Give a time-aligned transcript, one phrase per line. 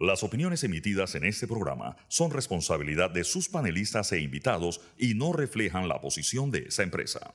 [0.00, 5.32] Las opiniones emitidas en este programa son responsabilidad de sus panelistas e invitados y no
[5.32, 7.34] reflejan la posición de esa empresa.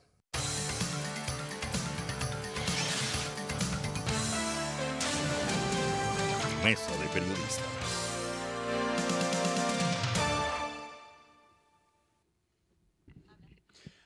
[6.64, 7.60] Mesa de Periodistas.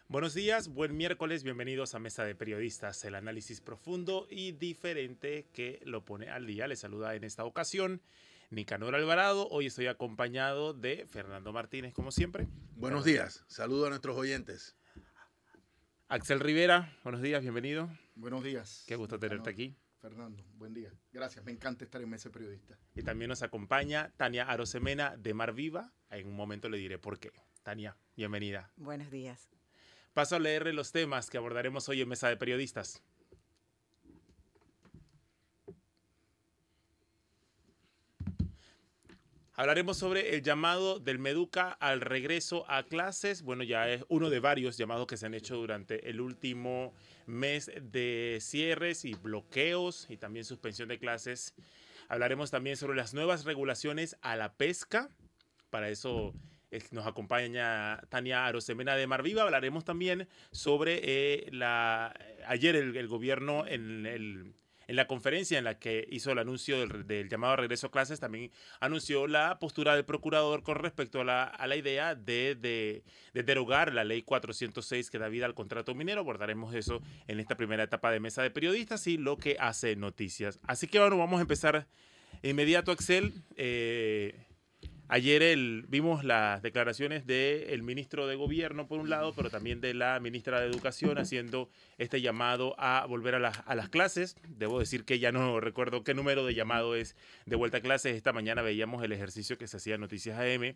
[0.08, 5.80] Buenos días, buen miércoles, bienvenidos a Mesa de Periodistas, el análisis profundo y diferente que
[5.86, 6.66] lo pone al día.
[6.66, 8.01] Les saluda en esta ocasión
[8.50, 9.47] Nicanor Alvarado.
[9.50, 12.47] Hoy estoy acompañado de Fernando Martínez, como siempre.
[12.75, 14.75] Buenos días, saludo a nuestros oyentes.
[16.07, 17.89] Axel Rivera, buenos días, bienvenido.
[18.15, 18.86] Buenos días.
[18.87, 19.75] Qué gusto tenerte aquí.
[20.00, 20.93] Fernando, buen día.
[21.11, 22.78] Gracias, me encanta estar en Mesa Periodista.
[22.96, 25.92] Y también nos acompaña Tania Arosemena de Mar Viva.
[26.09, 27.32] En un momento le diré por qué.
[27.64, 28.71] Tania, bienvenida.
[28.78, 29.50] Buenos días.
[30.14, 33.03] Paso a leerle los temas que abordaremos hoy en Mesa de Periodistas.
[39.59, 43.41] Hablaremos sobre el llamado del Meduca al regreso a clases.
[43.41, 46.94] Bueno, ya es uno de varios llamados que se han hecho durante el último
[47.25, 51.55] mes de cierres y bloqueos y también suspensión de clases.
[52.08, 55.09] Hablaremos también sobre las nuevas regulaciones a la pesca.
[55.72, 56.35] Para eso
[56.91, 59.41] nos acompaña Tania Arosemena de Marviva.
[59.41, 62.13] Hablaremos también sobre eh, la
[62.45, 64.53] ayer el gobierno en el
[64.88, 68.20] en la conferencia en la que hizo el anuncio del, llamado a regreso a clases,
[68.20, 74.24] también anunció la postura del procurador con respecto a la, idea de, derogar la ley
[74.24, 76.22] 406 que da vida al contrato minero.
[76.22, 80.60] Abordaremos eso en esta primera etapa de mesa de periodistas y lo que hace noticias.
[80.64, 81.88] Así que bueno, vamos a empezar
[82.42, 83.34] inmediato, Axel.
[83.56, 84.47] Eh,
[85.09, 90.19] Ayer vimos las declaraciones del ministro de Gobierno, por un lado, pero también de la
[90.19, 94.35] ministra de Educación, haciendo este llamado a volver a, a, las clases.
[94.50, 98.17] Debo decir que ya no recuerdo qué número de llamado es de vuelta a clases.
[98.17, 100.75] Esta mañana veíamos el ejercicio que se hacía en Noticias AM, eh,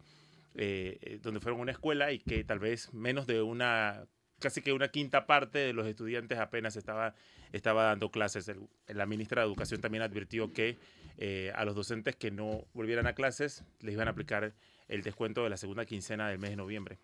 [0.56, 4.06] eh, donde fueron a una escuela y que tal vez menos de una
[4.42, 7.16] casi que una quinta parte de los estudiantes apenas estaba,
[7.54, 8.52] estaba dando clases.
[8.88, 10.78] la ministra de Educación también advirtió que
[11.18, 14.54] eh, a los docentes que no volvieran a clases les iban a aplicar
[14.90, 17.00] el descuento de la segunda quincena del mes de noviembre.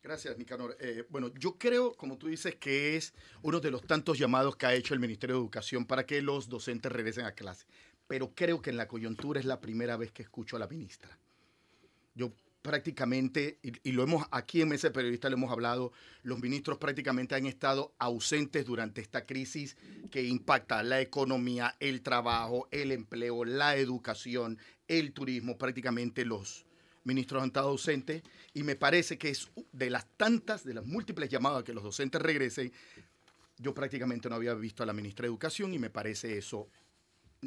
[0.00, 0.76] Gracias, Nicanor.
[0.78, 3.12] Eh, bueno, yo creo, como tú dices, que es
[3.42, 6.48] uno de los tantos llamados que ha hecho el Ministerio de Educación para que los
[6.48, 7.66] docentes regresen a clase.
[8.06, 11.18] Pero creo que en la coyuntura es la primera vez que escucho a la ministra.
[12.14, 12.32] Yo
[12.62, 15.92] prácticamente, y, lo hemos aquí en Mesa Periodista lo hemos hablado,
[16.22, 19.76] los ministros prácticamente han estado ausentes durante esta crisis
[20.10, 26.66] que impacta la economía, el trabajo, el empleo, la educación, el turismo, prácticamente los
[27.04, 31.30] ministros han estado ausentes y me parece que es de las tantas, de las múltiples
[31.30, 32.72] llamadas que los docentes regresen,
[33.56, 36.68] yo prácticamente no había visto a la ministra de Educación y me parece eso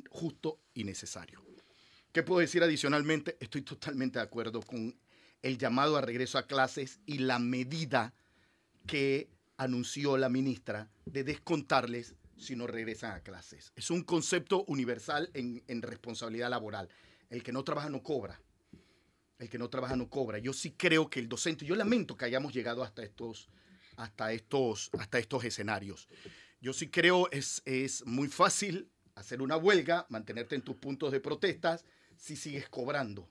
[0.10, 1.42] justo y necesario.
[2.12, 3.38] ¿Qué puedo decir adicionalmente?
[3.40, 5.00] Estoy totalmente de acuerdo con
[5.42, 8.14] el llamado a regreso a clases y la medida
[8.86, 13.72] que anunció la ministra de descontarles si no regresan a clases.
[13.78, 16.90] Es un concepto universal en, responsabilidad laboral.
[17.30, 18.42] El que no trabaja no cobra.
[19.40, 20.38] El que no trabaja no cobra.
[20.38, 23.48] Yo sí creo que el docente, yo lamento que hayamos llegado hasta estos,
[23.96, 26.10] hasta estos, hasta estos escenarios.
[26.60, 31.22] Yo sí creo es, es muy fácil hacer una huelga, mantenerte en tus puntos de
[31.22, 31.86] protestas
[32.22, 33.28] si sigues cobrando.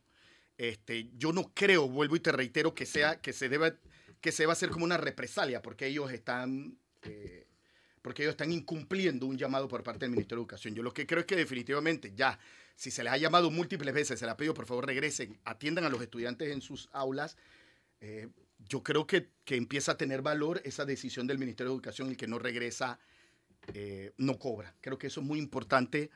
[0.58, 3.72] Este, yo no creo, vuelvo y te reitero, que sea, que se deba,
[4.20, 7.46] que se va a hacer como una represalia, porque ellos están, eh,
[8.02, 10.74] porque ellos están incumpliendo un llamado por parte del Ministerio de Educación.
[10.74, 12.38] Yo lo que creo es que definitivamente ya,
[12.74, 15.84] si se les ha llamado múltiples veces, se les ha pedido por favor regresen, atiendan
[15.84, 17.36] a los estudiantes en sus aulas.
[18.00, 18.28] Eh,
[18.68, 22.16] yo creo que, que, empieza a tener valor esa decisión del Ministerio de Educación, el
[22.16, 22.98] que no regresa,
[23.72, 24.74] eh, no cobra.
[24.80, 26.10] Creo que eso es muy importante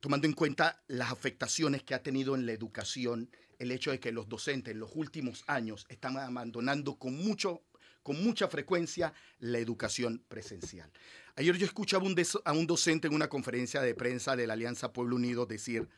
[0.00, 4.12] tomando en cuenta las afectaciones que ha tenido en la educación el hecho de que
[4.12, 7.62] los docentes en los últimos años están abandonando con, mucho,
[8.02, 10.90] con mucha frecuencia la educación presencial.
[11.36, 12.04] Ayer yo escuchaba
[12.44, 15.88] a un docente en una conferencia de prensa de la Alianza Pueblo Unido decir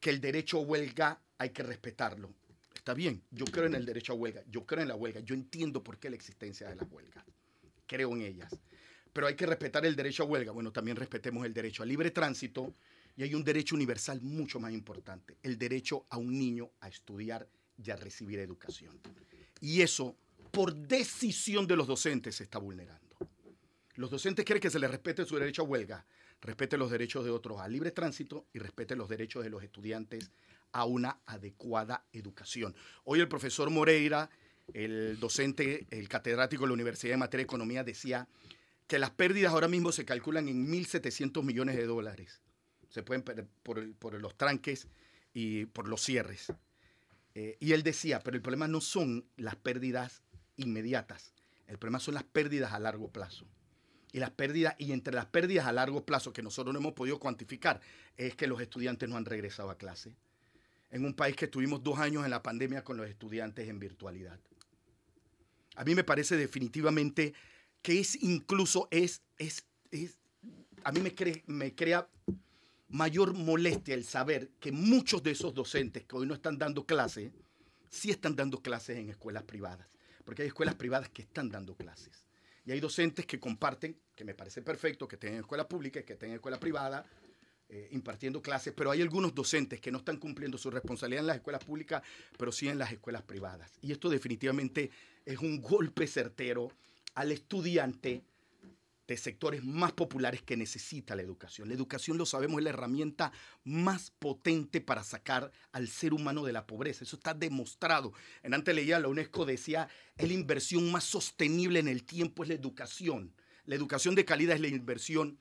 [0.00, 2.32] que el derecho a huelga hay que respetarlo.
[2.74, 5.34] Está bien, yo creo en el derecho a huelga, yo creo en la huelga, yo
[5.34, 7.24] entiendo por qué la existencia de la huelga,
[7.86, 8.54] creo en ellas.
[9.12, 10.52] Pero hay que respetar el derecho a huelga.
[10.52, 12.74] Bueno, también respetemos el derecho a libre tránsito
[13.16, 17.48] y hay un derecho universal mucho más importante, el derecho a un niño a estudiar
[17.82, 19.00] y a recibir educación.
[19.60, 20.14] Y eso,
[20.50, 23.16] por decisión de los docentes, se está vulnerando.
[23.94, 26.06] Los docentes quieren que se les respete su derecho a huelga,
[26.42, 30.30] respete los derechos de otros a libre tránsito y respete los derechos de los estudiantes
[30.72, 32.76] a una adecuada educación.
[33.04, 34.28] Hoy el profesor Moreira,
[34.74, 38.28] el docente, el catedrático de la Universidad de Materia de Economía, decía
[38.86, 42.42] que las pérdidas ahora mismo se calculan en 1.700 millones de dólares
[42.96, 44.88] se pueden perder por, los tranques
[45.34, 46.50] y por los cierres.
[47.34, 50.22] Eh, y él decía, pero el problema no son las pérdidas
[50.56, 51.34] inmediatas,
[51.66, 53.44] el problema son las pérdidas a largo plazo.
[54.12, 57.20] Y las pérdidas, y entre las pérdidas a largo plazo que nosotros no hemos podido
[57.20, 57.82] cuantificar,
[58.16, 60.16] es que los estudiantes no han regresado a clase.
[60.90, 64.40] En un país que estuvimos dos años en la pandemia con los estudiantes en virtualidad.
[65.74, 67.34] A mí me parece definitivamente
[67.82, 69.66] que es incluso, es, es,
[70.82, 71.00] a mí
[71.46, 72.08] me crea
[72.88, 77.32] mayor molestia el saber que muchos de esos docentes que hoy no están dando clases,
[77.90, 79.86] sí están dando clases en escuelas privadas,
[80.24, 82.24] porque hay escuelas privadas que están dando clases.
[82.64, 86.14] Y hay docentes que comparten, que me parece perfecto, que estén en escuela pública, que
[86.14, 87.06] estén en escuela privada,
[87.68, 91.36] eh, impartiendo clases, pero hay algunos docentes que no están cumpliendo su responsabilidad en las
[91.36, 92.02] escuelas públicas,
[92.38, 93.72] pero sí en las escuelas privadas.
[93.82, 94.90] Y esto definitivamente
[95.24, 96.70] es un golpe certero
[97.14, 98.22] al estudiante
[99.06, 101.68] de sectores más populares que necesita la educación.
[101.68, 103.32] La educación, lo sabemos, es la herramienta
[103.64, 107.04] más potente para sacar al ser humano de la pobreza.
[107.04, 108.12] Eso está demostrado.
[108.42, 112.48] En antes leía, la UNESCO decía, es la inversión más sostenible en el tiempo, es
[112.48, 113.32] la educación.
[113.64, 115.38] La educación de calidad es la inversión,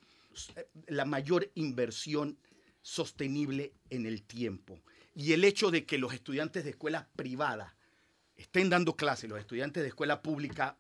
[0.87, 2.37] la mayor inversión
[2.81, 4.79] sostenible en el tiempo.
[5.15, 7.75] Y el hecho de que los estudiantes de escuela privada
[8.35, 10.77] estén dando clases, los estudiantes de escuela pública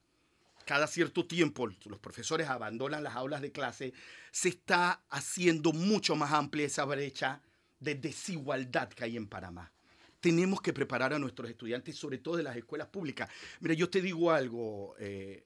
[0.65, 3.93] cada cierto tiempo los profesores abandonan las aulas de clase,
[4.31, 7.41] se está haciendo mucho más amplia esa brecha
[7.79, 9.71] de desigualdad que hay en Panamá.
[10.19, 13.29] Tenemos que preparar a nuestros estudiantes, sobre todo de las escuelas públicas.
[13.59, 15.45] Mira, yo te digo algo, eh,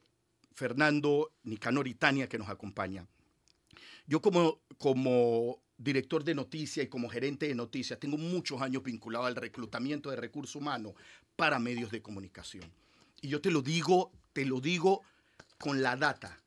[0.53, 3.05] Fernando, Nicanor y Tania, que nos acompaña.
[4.07, 9.25] Yo como, como director de noticias y como gerente de noticias, tengo muchos años vinculado
[9.25, 10.93] al reclutamiento de recursos humanos
[11.35, 12.71] para medios de comunicación.
[13.21, 15.03] Y yo te lo digo te lo digo
[15.57, 16.39] con la data.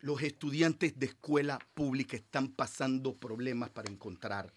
[0.00, 4.52] Los estudiantes de escuela pública están pasando problemas para encontrar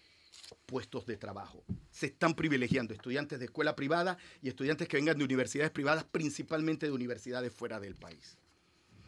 [0.66, 1.64] puestos de trabajo.
[1.90, 6.86] Se están privilegiando estudiantes de escuela privada y estudiantes que vengan de universidades privadas, principalmente
[6.86, 8.36] de universidades fuera del país.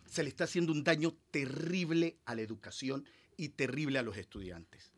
[0.06, 3.04] Se le está haciendo un daño terrible a la educación
[3.36, 4.90] y terrible a los estudiantes.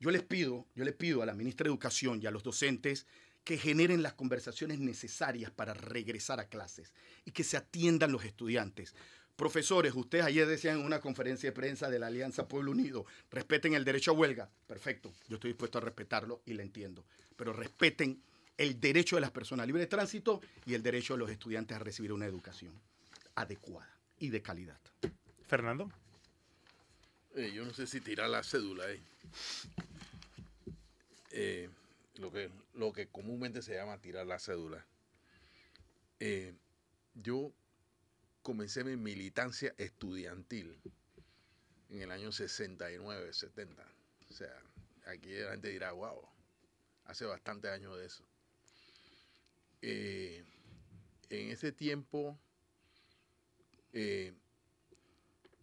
[0.00, 3.06] Yo les pido, yo les pido a la ministra de Educación y a los docentes
[3.44, 6.92] que generen las conversaciones necesarias para regresar a clases
[7.24, 8.94] y que se atiendan los estudiantes.
[9.36, 13.74] Profesores, ustedes ayer decían en una conferencia de prensa de la Alianza Pueblo Unido, respeten
[13.74, 14.50] el derecho a huelga.
[14.66, 17.06] Perfecto, yo estoy dispuesto a respetarlo y lo entiendo.
[17.36, 18.22] Pero respeten
[18.58, 21.74] el derecho de las personas a libre de tránsito y el derecho de los estudiantes
[21.74, 22.78] a recibir una educación
[23.34, 24.78] adecuada y de calidad.
[25.46, 25.90] Fernando.
[27.34, 29.02] Eh, yo no sé si tirar la cédula ahí.
[31.30, 31.70] Eh,
[32.20, 34.86] lo que, lo que comúnmente se llama tirar la cédula.
[36.20, 36.54] Eh,
[37.14, 37.52] yo
[38.42, 40.78] comencé mi militancia estudiantil
[41.88, 43.82] en el año 69, 70.
[44.28, 44.54] O sea,
[45.06, 46.20] aquí la gente dirá, wow,
[47.06, 48.22] hace bastante años de eso.
[49.82, 50.44] Eh,
[51.30, 52.38] en ese tiempo,
[53.94, 54.34] eh,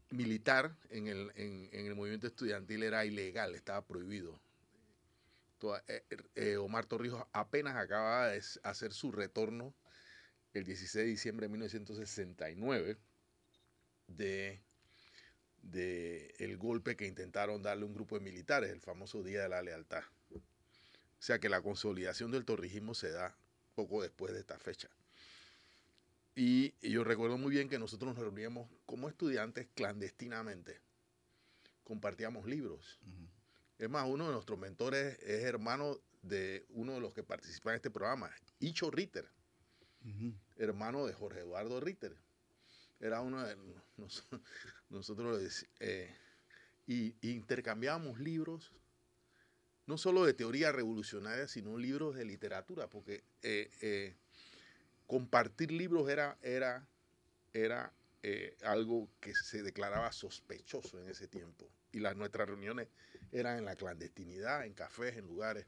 [0.10, 4.40] militar en el, en el movimiento estudiantil era ilegal, estaba prohibido.
[5.88, 6.06] Eh,
[6.36, 9.74] eh, Omar Torrijos apenas acaba de hacer su retorno
[10.54, 12.98] el 16 de diciembre de 1969
[14.08, 14.62] de,
[15.62, 19.62] de el golpe que intentaron darle un grupo de militares, el famoso Día de la
[19.62, 20.04] Lealtad.
[20.32, 20.42] O
[21.20, 23.36] sea que la consolidación del torrijismo se da
[23.74, 24.90] poco después de esta fecha.
[26.36, 30.80] Y, yo recuerdo muy bien que nosotros nos reuníamos como estudiantes clandestinamente.
[31.84, 33.00] Compartíamos libros.
[33.78, 37.76] Es más, uno de nuestros mentores es hermano de uno de los que participan en
[37.78, 39.30] este programa, Icho Ritter,
[40.58, 42.16] hermano de Jorge Eduardo Ritter.
[43.00, 43.56] Era uno de
[44.90, 46.16] nosotros, eh,
[46.88, 48.74] y, intercambiábamos libros,
[49.86, 54.16] no solo de teoría revolucionaria, sino libros de literatura, porque eh, eh,
[55.06, 56.88] compartir libros era, era,
[57.54, 57.94] era
[58.64, 61.70] algo que se declaraba sospechoso en ese tiempo.
[61.94, 62.90] Y las, nuestras reuniones
[63.32, 65.66] eran en la clandestinidad, en cafés, en lugares.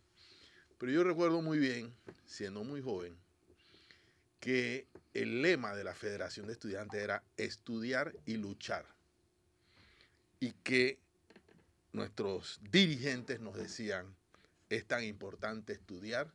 [0.78, 1.94] Pero yo recuerdo muy bien,
[2.25, 3.18] siendo muy joven,
[4.39, 8.86] que el lema de la Federación de Estudiantes era estudiar y luchar.
[10.39, 11.00] Y que
[11.92, 14.16] nuestros dirigentes nos decían,
[14.70, 16.32] es tan importante estudiar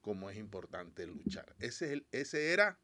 [0.00, 1.56] como es importante luchar.
[1.58, 2.78] Ese, ese era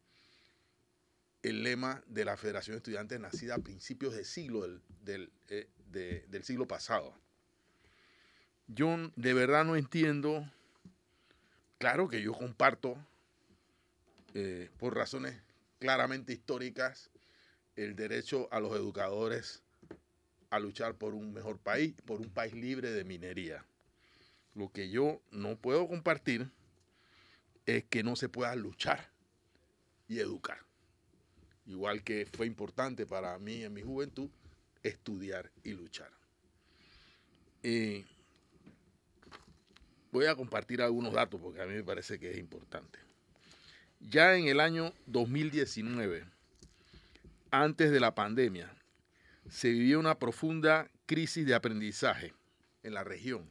[1.45, 4.67] el lema de la Federación de Estudiantes nacida a principios siglo,
[5.07, 7.15] eh, del siglo pasado
[8.69, 10.49] yo de verdad no entiendo,
[11.79, 12.97] claro que yo comparto,
[14.35, 15.41] eh, por razones
[15.79, 17.11] claramente históricas,
[17.77, 19.63] el derecho a los educadores
[20.51, 23.65] a luchar por un mejor país, por un país libre de minería.
[24.55, 26.51] Lo que yo no puedo compartir
[27.65, 29.11] es que no se pueda luchar
[30.09, 30.59] y educar.
[31.67, 34.29] Igual que fue importante para mí en mi juventud
[34.83, 36.11] estudiar y luchar.
[37.63, 38.05] Y
[40.13, 42.99] voy a compartir algunos datos porque a mí me parece que es importante.
[43.99, 46.25] Ya en el año 2019,
[47.51, 48.71] antes de la pandemia,
[49.49, 52.35] se vivió una profunda crisis de aprendizaje
[52.83, 53.51] en la región.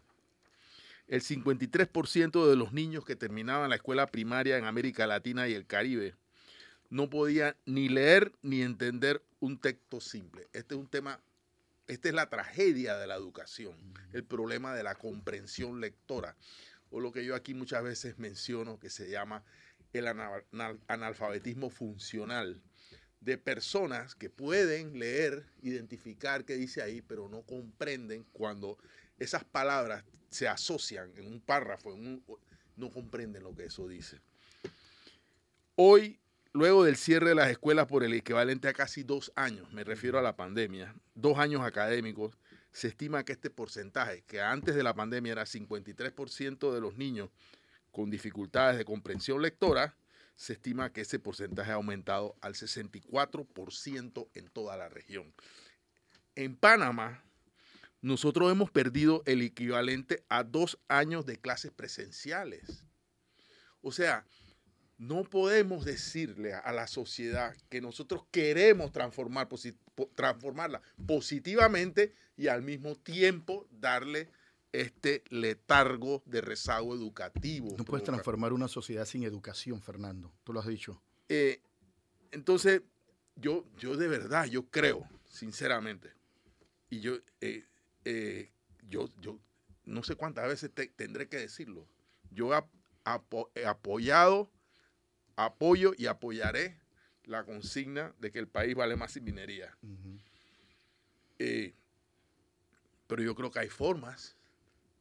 [1.07, 5.65] El 53% de los niños que terminaban la escuela primaria en América Latina y el
[5.65, 6.15] Caribe
[6.89, 10.47] no podían ni leer ni entender un texto simple.
[10.53, 11.19] Este es un tema,
[11.91, 13.75] esta es la tragedia de la educación,
[14.13, 16.37] el problema de la comprensión lectora,
[16.89, 19.43] o lo que yo aquí muchas veces menciono que se llama
[19.91, 20.07] el
[20.87, 22.61] analfabetismo funcional
[23.19, 28.77] de personas que pueden leer, identificar qué dice ahí, pero no comprenden cuando
[29.19, 34.21] esas palabras se asocian en un párrafo, no comprenden lo que eso dice.
[35.75, 36.21] Hoy,
[36.53, 40.19] luego del cierre de las escuelas por el equivalente a casi dos años, me refiero
[40.19, 42.37] a la pandemia, dos años académicos,
[42.71, 47.29] se estima que este porcentaje, que antes de la pandemia era 53% de los niños
[47.91, 49.95] con dificultades de comprensión lectora,
[50.35, 55.33] se estima que ese porcentaje ha aumentado al 64% en toda la región.
[56.35, 57.23] En Panamá,
[58.01, 62.85] nosotros hemos perdido el equivalente a dos años de clases presenciales.
[63.81, 64.25] O sea,
[65.01, 69.49] no podemos decirle a la sociedad que nosotros queremos transformar,
[70.13, 74.29] transformarla positivamente y al mismo tiempo darle
[74.71, 77.73] este letargo de rezago educativo.
[77.79, 80.31] No puedes transformar una sociedad sin educación, Fernando.
[80.43, 81.01] Tú lo has dicho.
[81.29, 81.63] Eh,
[82.29, 82.83] entonces,
[83.35, 86.11] yo, yo de verdad, yo creo, sinceramente,
[86.91, 87.65] y yo, eh,
[88.05, 88.51] eh,
[88.87, 89.39] yo, yo
[89.83, 91.87] no sé cuántas veces tendré que decirlo.
[92.29, 92.53] Yo
[93.55, 94.51] he apoyado,
[95.35, 96.77] apoyo y apoyaré
[97.25, 99.75] la consigna de que el país vale más sin minería.
[103.07, 104.35] pero yo creo que hay formas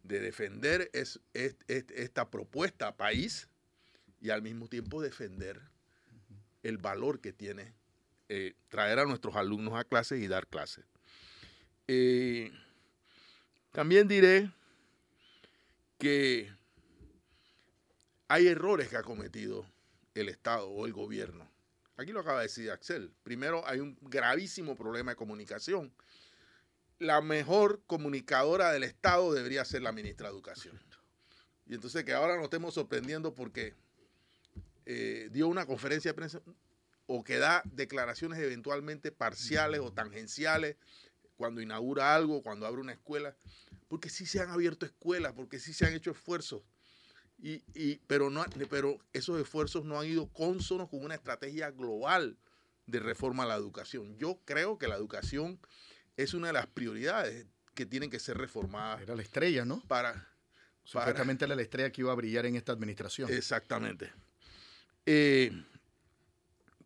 [0.02, 3.48] de defender es, esta propuesta país
[4.20, 5.60] y al mismo tiempo defender
[6.62, 7.74] el valor que tiene
[8.28, 10.84] eh, traer a nuestros alumnos a clases y dar clases.
[11.88, 12.52] Eh,
[13.72, 14.50] también diré
[15.98, 16.52] que
[18.28, 19.66] hay errores que ha cometido
[20.14, 21.50] el Estado o el gobierno.
[21.96, 23.12] Aquí lo acaba de decir Axel.
[23.22, 25.92] Primero, hay un gravísimo problema de comunicación
[27.00, 30.78] la mejor comunicadora del Estado debería ser la ministra de Educación.
[31.66, 33.74] Y entonces que ahora nos estemos sorprendiendo porque
[34.84, 36.42] eh, dio una conferencia de prensa
[37.06, 40.76] o que da declaraciones eventualmente parciales o tangenciales
[41.36, 43.34] cuando inaugura algo, cuando abre una escuela,
[43.88, 46.62] porque sí se han abierto escuelas, porque sí se han hecho esfuerzos.
[47.42, 52.36] Y, pero, no, pero esos esfuerzos no han ido cónsonos con una estrategia global
[52.86, 54.16] de reforma a la educación.
[54.18, 55.58] Yo creo que la educación
[56.16, 59.00] es una de las prioridades que tienen que ser reformadas.
[59.02, 59.80] Era la estrella, ¿no?
[59.88, 60.28] Para.
[60.84, 63.30] Supuestamente era la estrella que iba a brillar en esta administración.
[63.32, 64.12] Exactamente.
[65.06, 65.52] Eh,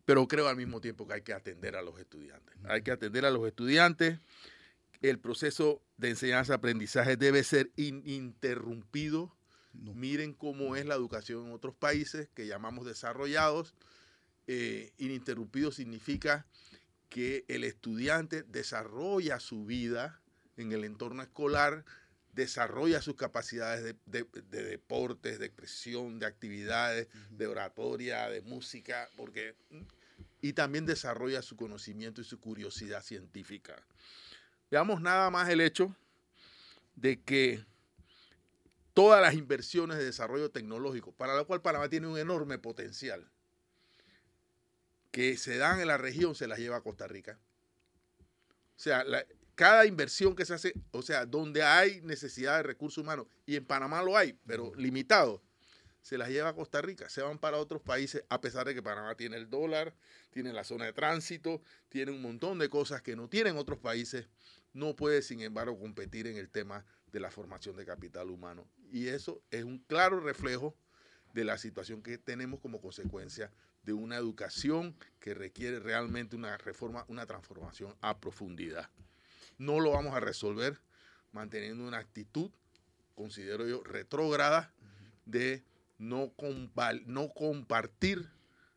[0.05, 2.55] pero creo al mismo tiempo que hay que atender a los estudiantes.
[2.65, 4.19] Hay que atender a los estudiantes.
[5.01, 9.35] El proceso de enseñanza-aprendizaje debe ser ininterrumpido.
[9.93, 13.73] Miren cómo es la educación en otros países que llamamos desarrollados.
[14.47, 16.45] Eh, ininterrumpido significa
[17.09, 20.21] que el estudiante desarrolla su vida
[20.57, 21.85] en el entorno escolar,
[22.33, 29.55] desarrolla sus capacidades de, deportes, de expresión, de actividades, de oratoria, de música, porque
[30.41, 33.75] y también desarrolla su conocimiento y su curiosidad científica.
[34.69, 35.95] Veamos nada más el hecho
[36.95, 37.65] de que
[38.95, 43.29] todas las inversiones de desarrollo tecnológico, para lo cual Panamá tiene un enorme potencial,
[45.11, 47.37] que se dan en la región se las lleva a Costa Rica.
[48.75, 49.05] O sea,
[49.53, 53.65] cada inversión que se hace, o sea, donde hay necesidad de recursos humanos, y en
[53.65, 55.43] Panamá lo hay, pero limitado,
[56.01, 58.81] se las lleva a Costa Rica, se van para otros países, a pesar de que
[58.81, 59.93] Panamá tiene el dólar,
[60.31, 64.29] tiene la zona de tránsito, tiene un montón de cosas que no tienen otros países,
[64.71, 68.65] no puede, sin embargo, competir en el tema de la formación de capital humano.
[68.91, 70.75] Y eso es un claro reflejo
[71.33, 73.51] de la situación que tenemos como consecuencia
[73.83, 78.89] de una educación que requiere realmente una reforma, una transformación a profundidad.
[79.57, 80.79] No lo vamos a resolver
[81.31, 82.49] manteniendo una actitud,
[83.13, 84.73] considero yo, retrógrada
[85.25, 85.63] de
[85.97, 86.33] no,
[87.05, 88.29] no compartir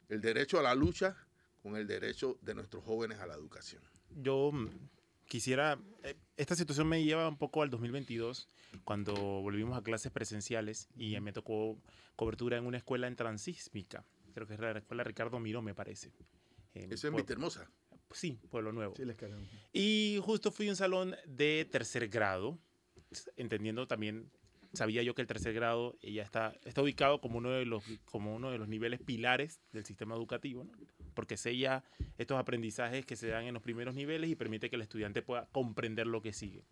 [0.09, 1.17] el derecho a la lucha
[1.63, 3.83] con el derecho de nuestros jóvenes a la educación.
[4.11, 4.53] Yo
[5.29, 8.49] quisiera, eh, esta situación me lleva un poco al 2022,
[8.85, 11.79] cuando volvimos a clases presenciales y me tocó
[12.17, 14.05] cobertura en una escuela en transísmica,
[14.35, 16.13] creo que es la escuela Ricardo Miró, me parece.
[16.75, 17.71] Eh, Eso es Pue- Vista Hermosa.
[18.13, 18.95] Sí, Pueblo Nuevo.
[18.97, 19.03] Sí.
[19.73, 22.59] Y justo fui a un salón de tercer grado,
[23.37, 24.31] entendiendo también,
[24.73, 28.35] sabía yo que el tercer grado ya está, está ubicado como uno, de los, como
[28.35, 30.73] uno de los niveles pilares del sistema educativo, ¿no?
[31.19, 31.83] Porque sella
[32.17, 35.47] estos aprendizajes que se dan en los primeros niveles y permite que el estudiante pueda
[35.51, 36.63] comprender lo que sigue.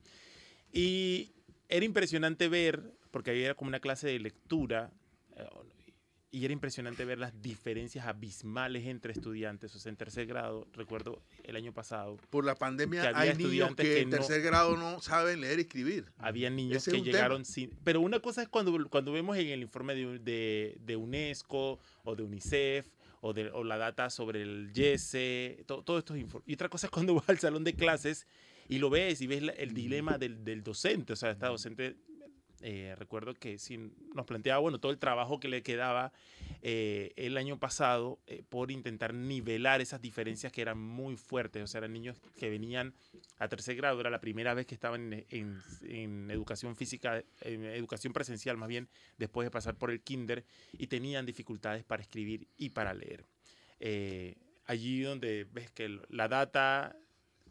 [0.72, 1.32] Y
[1.68, 4.92] era impresionante ver, porque ahí era como una clase de lectura,
[5.36, 5.48] eh,
[6.30, 9.74] y era impresionante ver las diferencias abismales entre estudiantes.
[9.74, 13.28] O sea, en tercer grado, recuerdo el año pasado, Por la pandemia Que había hay
[13.30, 16.04] niños estudiantes que, que en no- tercer grado no saben leer y escribir.
[16.18, 17.70] había niños Ese es que llegaron sin...
[17.82, 22.14] Pero una cosa es cuando, cuando vemos en el informe de, de, de UNESCO o
[22.14, 22.86] de UNICEF
[23.26, 26.49] o, de, o la data sobre el YESE, to- todos estos informes.
[26.49, 28.26] Y otra cosa es cuando vas al salón de clases
[28.68, 31.12] y lo ves y ves el dilema del, del docente.
[31.12, 31.97] O sea, esta docente,
[32.62, 33.78] eh, recuerdo que sí,
[34.14, 36.12] nos planteaba, bueno, todo el trabajo que le quedaba
[36.62, 41.62] eh, el año pasado eh, por intentar nivelar esas diferencias que eran muy fuertes.
[41.62, 42.94] O sea, eran niños que venían
[43.38, 47.64] a tercer grado, era la primera vez que estaban en, en- en educación física, en
[47.64, 52.48] educación presencial más bien, después de pasar por el kinder, y tenían dificultades para escribir
[52.56, 53.25] y para leer.
[53.80, 56.96] Eh, allí donde ves que la data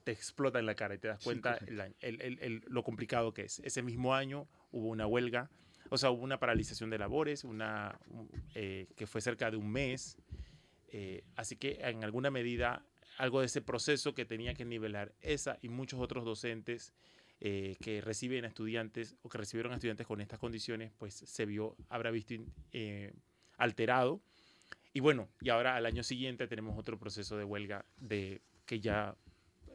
[0.03, 2.83] te explota en la cara y te das Sí, cuenta año- el- el- el- lo
[2.83, 3.59] complicado que es.
[3.59, 5.49] Ese mismo año hubo una huelga,
[5.89, 9.71] o sea, hubo una paralización de labores, una, un- eh, que fue cerca de un
[9.71, 10.17] mes.
[10.89, 12.85] Eh, así que en alguna medida
[13.17, 16.93] algo de ese proceso que tenía que nivelar esa y muchos otros docentes
[17.39, 21.45] eh, que reciben a estudiantes o que recibieron a estudiantes con estas condiciones, pues se
[21.45, 22.33] vio, habrá visto
[23.57, 24.21] alterado.
[24.93, 29.15] Y bueno, y ahora al año siguiente tenemos otro proceso de huelga de, que ya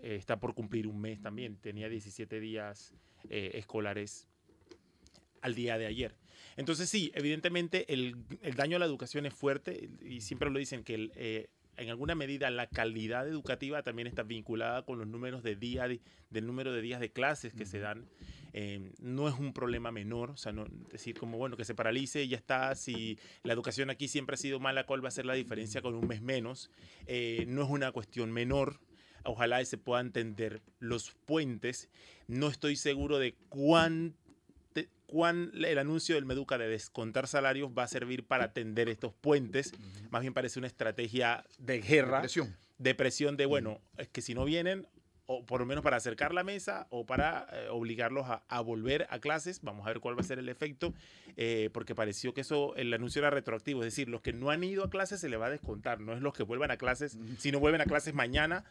[0.03, 1.57] está por cumplir un mes también.
[1.57, 2.95] Tenía 17 días
[3.29, 4.27] escolares
[5.41, 6.15] al día de ayer.
[6.57, 10.85] Entonces sí, evidentemente el, el daño a la educación es fuerte y siempre lo dicen
[10.85, 15.43] que el, eh, en alguna medida la calidad educativa también está vinculada con los números
[15.43, 18.07] de día de- del número de días de clases que se dan.
[18.53, 22.25] Eh, no es un problema menor, o sea, no decir como bueno que se paralice
[22.25, 22.75] y ya está.
[22.75, 25.95] Si la educación aquí siempre ha sido mala, ¿cuál va a ser la diferencia con
[25.95, 26.71] un mes menos?
[27.07, 28.81] Eh, no es una cuestión menor.
[29.25, 31.89] Ojalá se puedan entender los puentes.
[32.27, 34.30] No estoy seguro de cuán te-
[35.11, 39.73] cuán el anuncio del Meduca de descontar salarios va a servir para atender estos puentes.
[40.11, 42.57] Más bien parece una estrategia de guerra, Presión.
[42.79, 44.87] de presión de, bueno, es que si no vienen,
[45.33, 49.07] o por lo menos para acercar la mesa o para eh, obligarlos a, a volver
[49.11, 50.93] a clases, vamos a ver cuál va a ser el efecto,
[51.37, 54.65] eh, porque pareció que eso, el anuncio era retroactivo, es decir, los que no han
[54.65, 57.17] ido a clases se les va a descontar, no es los que vuelvan a clases,
[57.39, 58.65] si no vuelven a clases mañana,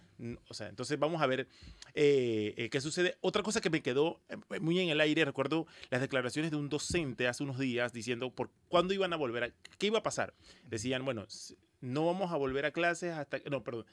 [0.50, 1.48] o sea, entonces vamos a ver
[1.93, 3.15] eh, qué sucede.
[3.22, 4.19] Otra cosa que me quedó
[4.60, 8.50] muy en el aire, recuerdo las declaraciones de un docente hace unos días diciendo por
[8.67, 10.34] cuándo iban a volver a, qué iba a pasar.
[10.67, 11.26] Decían, bueno,
[11.80, 13.86] no vamos a volver a clases hasta, no, perdón,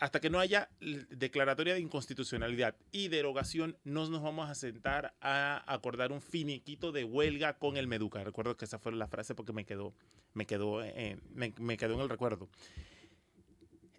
[0.00, 0.68] hasta que no haya
[1.10, 7.04] declaratoria de inconstitucionalidad y derogación, no nos vamos a sentar a acordar un finiquito de
[7.04, 8.22] huelga con el Meduca.
[8.24, 9.94] Recuerdo que esa fue la frase porque me quedó,
[10.34, 12.48] me quedó, en- me, me quedó en el recuerdo.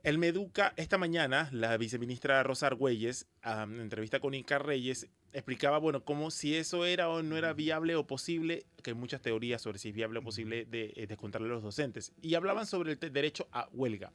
[0.03, 6.03] El Meduca, esta mañana, la viceministra Rosa Argüelles, en entrevista con Inca Reyes, explicaba, bueno,
[6.03, 9.79] cómo si eso era o no era viable o posible, que hay muchas teorías sobre
[9.79, 12.11] si es viable o posible de, eh, descontarle a los docentes.
[12.21, 14.11] Y hablaban sobre el derecho a huelga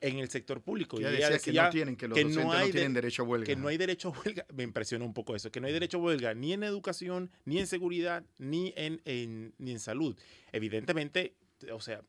[0.00, 1.00] en el sector público.
[1.00, 3.26] Ya y decía que no tienen, que los que docentes no, hay tienen derecho a
[3.26, 3.46] huelga.
[3.46, 4.46] que no hay derecho a huelga.
[4.54, 7.58] Me impresiona un poco eso, que no hay derecho a huelga ni en educación, ni
[7.58, 10.16] en seguridad, ni en, en- ni en salud.
[10.52, 11.34] Evidentemente,
[11.72, 12.02] o sea,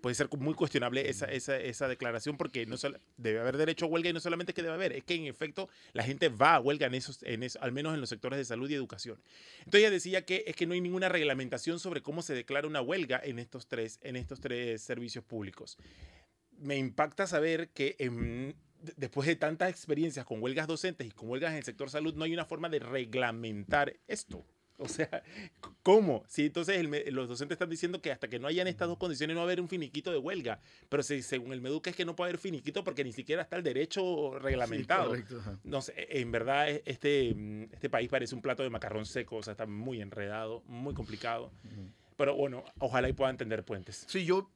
[0.00, 3.88] puede ser muy cuestionable esa, esa, esa declaración porque no solo- debe haber derecho a
[3.88, 6.60] huelga y no solamente que debe haber, es que en efecto la gente va a
[6.60, 9.20] huelga en esos, en eso, al menos en los sectores de salud y educación.
[9.58, 12.80] Entonces ella decía que es que no hay ninguna reglamentación sobre cómo se declara una
[12.80, 15.76] huelga en estos tres, en estos tres servicios públicos.
[16.60, 21.28] Me impacta saber que en- de- después de tantas experiencias con huelgas docentes y con
[21.28, 24.44] huelgas en el sector salud, no hay una forma de reglamentar esto.
[24.82, 25.22] O sea,
[25.82, 26.24] ¿cómo?
[26.26, 29.34] Sí, entonces el los docentes están diciendo que hasta que no hayan estas dos condiciones
[29.34, 30.58] no va a haber un finiquito de huelga.
[30.88, 33.56] Pero si, según el Meduca es que no puede haber finiquito porque ni siquiera está
[33.56, 35.12] el derecho Sí, reglamentado.
[35.12, 35.58] ajá.
[35.64, 39.36] No sé, en verdad e- este, mm, este país parece un plato de macarrón seco,
[39.36, 41.52] o sea, está muy enredado, muy complicado.
[42.16, 44.06] Pero bueno, ojalá y puedan tender puentes.
[44.08, 44.50] Sí, yo,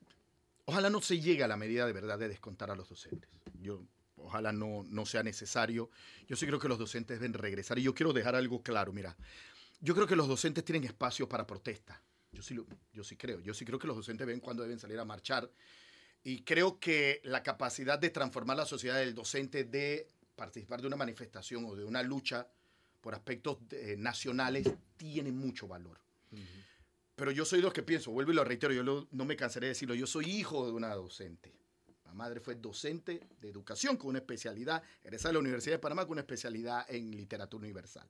[0.66, 3.28] ojalá no se llegue a la medida de verdad de descontar a los docentes.
[3.60, 3.82] Yo,
[4.16, 5.90] ojalá no, no sea necesario.
[6.28, 7.78] Yo sí creo que los docentes deben regresar.
[7.78, 9.16] Y yo quiero dejar algo claro, mira.
[9.80, 12.00] Yo creo que los docentes tienen espacio para protesta.
[12.32, 13.40] Yo sí, lo- yo sí creo.
[13.40, 15.50] Yo sí creo que los docentes ven cuando deben salir a marchar.
[16.22, 20.96] Y creo que la capacidad de transformar la sociedad del docente de participar de una
[20.96, 22.48] manifestación o de una lucha
[23.02, 25.98] por aspectos eh, nacionales tiene mucho valor.
[27.16, 29.66] Pero yo soy de los que pienso, vuelvo y lo reitero, yo no me cansaré
[29.66, 31.54] de decirlo, yo soy hijo de una docente.
[32.04, 36.04] La madre fue docente de educación con una especialidad, egresada de la Universidad de Panamá
[36.04, 38.08] con una especialidad en literatura universal.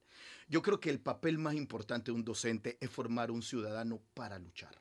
[0.48, 4.38] Yo creo que el papel más importante de un docente es formar un ciudadano para
[4.38, 4.74] luchar.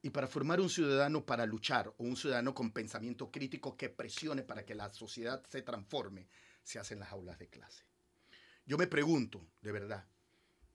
[0.00, 4.42] Y para formar un ciudadano para luchar o un ciudadano con pensamiento crítico que presione
[4.42, 6.28] para que la sociedad se transforme,
[6.62, 7.84] se hace en las aulas de clase.
[8.66, 10.06] Yo me pregunto, de verdad,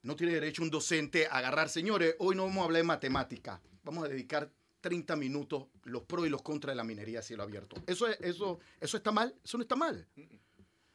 [0.02, 3.60] no tiene derecho un docente a agarrar, señores, hoy no vamos a hablar de matemática,
[3.84, 7.42] vamos a dedicar 30 minutos los pros y los contras de la minería a cielo
[7.42, 7.76] abierto.
[7.86, 9.34] ¿Eso, es- eso, ¿Eso está mal?
[9.44, 10.06] Eso no está mal.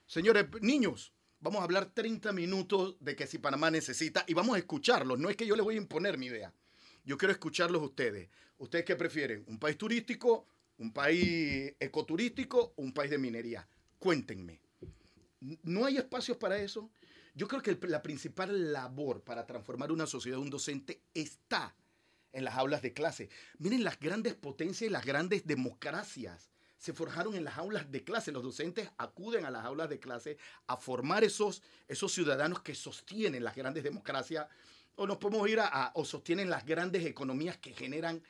[0.08, 4.60] Señores, niños, vamos a hablar 30 minutos de que si Panamá necesita y vamos a
[4.60, 5.20] escucharlos.
[5.20, 6.52] No es que yo les voy a imponer mi idea.
[7.04, 8.30] Yo quiero escucharlos ustedes.
[8.58, 9.44] ¿Ustedes qué prefieren?
[9.48, 10.48] ¿Un país turístico?
[10.78, 12.74] ¿Un país ecoturístico?
[12.78, 13.68] ¿Un país de minería?
[14.00, 14.60] Cuéntenme.
[15.64, 16.90] ¿No hay espacios para eso?
[17.36, 21.76] Yo creo que la principal labor para transformar una sociedad un docente está
[22.32, 23.30] en las aulas de clase.
[23.60, 28.32] Miren las grandes potencias y las grandes democracias se forjaron en las aulas de clase.
[28.32, 33.44] Los docentes acuden a las aulas de clase a formar esos, esos ciudadanos que sostienen
[33.44, 34.48] las grandes democracias
[34.96, 38.24] o nos podemos ir a- o sostienen las grandes economías que generan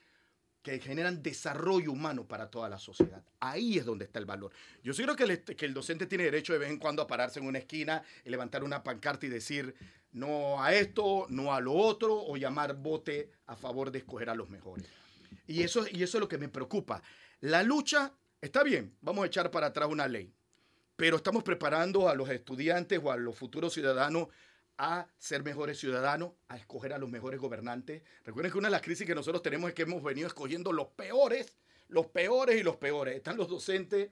[0.66, 3.24] que generan desarrollo humano para toda la sociedad.
[3.40, 4.52] Ahí es donde está el valor.
[4.84, 7.46] Yo sí creo que el, docente tiene derecho de vez en cuando a pararse en
[7.46, 9.76] una esquina y levantar una pancarta y decir
[10.14, 14.34] no a esto, no a lo otro, o llamar vote a favor de escoger a
[14.34, 14.88] los mejores.
[15.46, 17.04] Y eso, y eso es lo que me preocupa.
[17.42, 20.34] La lucha, está bien, vamos a echar para atrás una ley,
[20.96, 24.30] pero estamos preparando a los estudiantes o a los futuros ciudadanos
[24.78, 28.04] a ser mejores ciudadanos, a escoger a los mejores gobernantes.
[28.24, 30.88] Recuerden que una de las crisis que nosotros tenemos es que hemos venido escogiendo los
[30.88, 31.56] peores,
[31.88, 33.16] los peores y los peores.
[33.16, 34.10] Están los docentes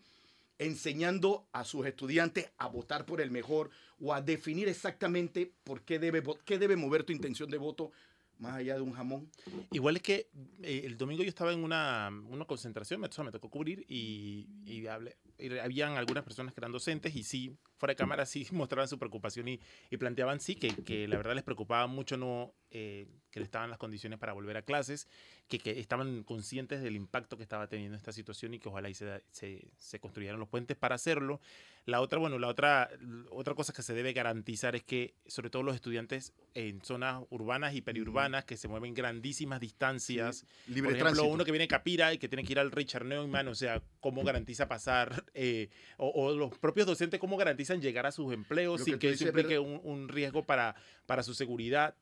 [0.59, 5.99] enseñando a sus estudiantes a votar por el mejor o a definir exactamente por qué
[5.99, 7.91] debe, qué debe mover tu intención de voto
[8.39, 9.29] más allá de un jamón.
[9.71, 10.27] Igual es que
[10.61, 13.85] eh, el domingo yo estaba en una, una concentración, me, o sea, me tocó cubrir
[13.87, 15.15] y, y hablé-
[15.61, 19.49] habían algunas personas que eran docentes y sí, fuera de cámara, sí mostraban su preocupación
[19.49, 23.69] y, y planteaban sí que, que la verdad les preocupaba mucho no eh, que estaban
[23.69, 25.07] las condiciones para volver a clases,
[25.47, 28.93] que, que estaban conscientes del impacto que estaba teniendo esta situación y que ojalá y
[28.93, 31.39] se, se, se construyeran los puentes para hacerlo.
[31.85, 32.89] La otra, bueno, la otra,
[33.29, 37.75] otra cosa que se debe garantizar es que, sobre todo los estudiantes en zonas urbanas
[37.75, 41.25] y periurbanas que se mueven grandísimas distancias, Libre por ejemplo, tránsito.
[41.25, 43.83] uno que viene de Capira y que tiene que ir al Richard Neumann, o sea,
[43.99, 45.25] ¿cómo garantiza pasar?
[45.33, 48.99] Eh, o, o los propios docentes, ¿cómo garantizan llegar a sus empleos Lo sin que
[48.99, 51.95] que eso es implique un, un riesgo para, para su seguridad?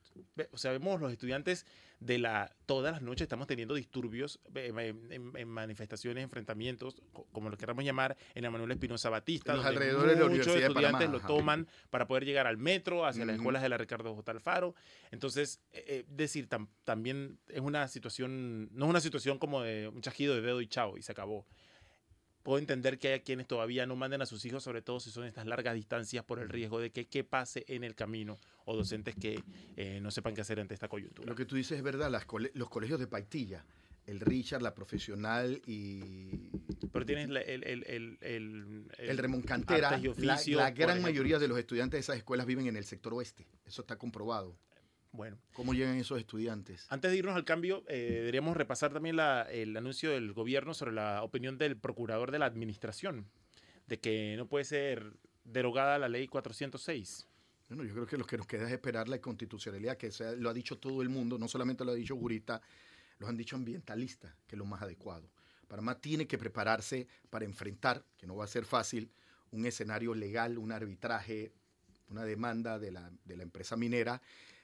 [0.52, 1.66] O sea, vemos los estudiantes
[2.00, 2.56] de la...
[2.66, 7.58] Todas las noches estamos teniendo disturbios eh, en, en- en manifestaciones, enfrentamientos, co- como lo
[7.58, 11.10] queramos llamar, en Manuel Espinosa Batista, los donde alrededores de la muchos de Panamá, estudiantes
[11.12, 11.28] lo ajá.
[11.28, 14.32] toman para poder llegar al metro, hacia las escuelas de la Ricardo J.
[14.32, 14.74] Alfaro.
[15.12, 19.88] Entonces, eh, eh, decir, tam- también es una situación, no es una situación como de
[19.88, 21.46] un chasquido de dedo y chao, y se acabó.
[22.44, 25.26] Puedo entender que hay quienes todavía no manden a sus hijos, sobre todo si son
[25.26, 29.16] estas largas distancias por el riesgo de que qué pase en el camino o docentes
[29.16, 29.44] que
[29.78, 31.28] eh, no sepan qué hacer ante esta coyuntura.
[31.28, 33.64] Lo que tú dices es verdad, las cole- los colegios de Paitilla,
[34.08, 36.50] el Richard, la profesional y
[36.92, 39.08] Pero tienes la- el, el, el, el, el
[40.26, 41.02] la, la gran ejemplo.
[41.04, 43.46] mayoría de los estudiantes de esas escuelas viven en el sector oeste.
[43.66, 44.56] Eso está comprobado.
[45.14, 46.86] Bueno, ¿Cómo llegan esos estudiantes?
[46.90, 50.94] Antes de irnos al cambio, eh, deberíamos repasar también la- el anuncio del gobierno sobre
[50.94, 53.28] la opinión del procurador de la administración,
[53.88, 55.12] de que no puede ser
[55.44, 57.28] derogada la ley 406.
[57.68, 60.32] Bueno, yo creo que lo que nos queda es esperar la constitucionalidad, que se ha-
[60.32, 62.62] lo ha dicho todo el mundo, no solamente lo ha dicho Gurita,
[63.20, 65.30] lo han dicho ambientalistas, que es lo más adecuado.
[65.68, 69.12] Panamá tiene que prepararse para enfrentar, que no va a ser fácil,
[69.52, 71.52] un escenario legal, un arbitraje,
[72.10, 74.22] una demanda de la, de la empresa minera,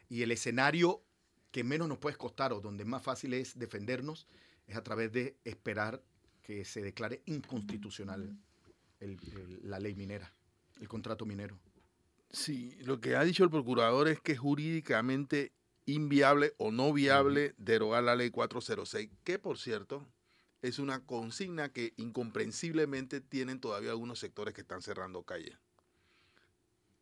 [0.09, 1.01] y el escenario
[1.51, 4.27] que menos nos puede costar o donde más fácil es defendernos
[4.67, 6.03] es a través de esperar
[6.43, 8.37] que se declare inconstitucional
[8.99, 10.33] el- el- la ley minera,
[10.79, 11.57] el contrato minero.
[12.31, 15.51] Sí, lo que ha dicho el procurador es que es jurídicamente
[15.85, 20.05] inviable o no viable derogar la ley 406, que por cierto
[20.61, 25.57] es una consigna que incomprensiblemente tienen todavía algunos sectores que están cerrando calles.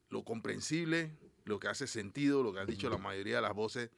[0.09, 1.11] Lo comprensible,
[1.45, 3.89] lo que hace sentido, lo que han dicho la mayoría de las voces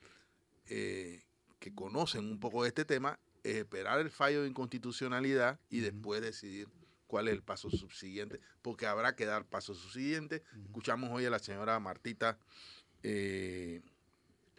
[0.67, 1.23] eh,
[1.59, 6.21] que conocen un poco de este tema, es esperar el fallo de inconstitucionalidad y después
[6.21, 6.67] decidir
[7.07, 10.43] cuál es el paso subsiguiente, porque habrá que dar paso subsiguiente.
[10.65, 12.37] Escuchamos hoy a la señora Martita
[13.01, 13.81] eh,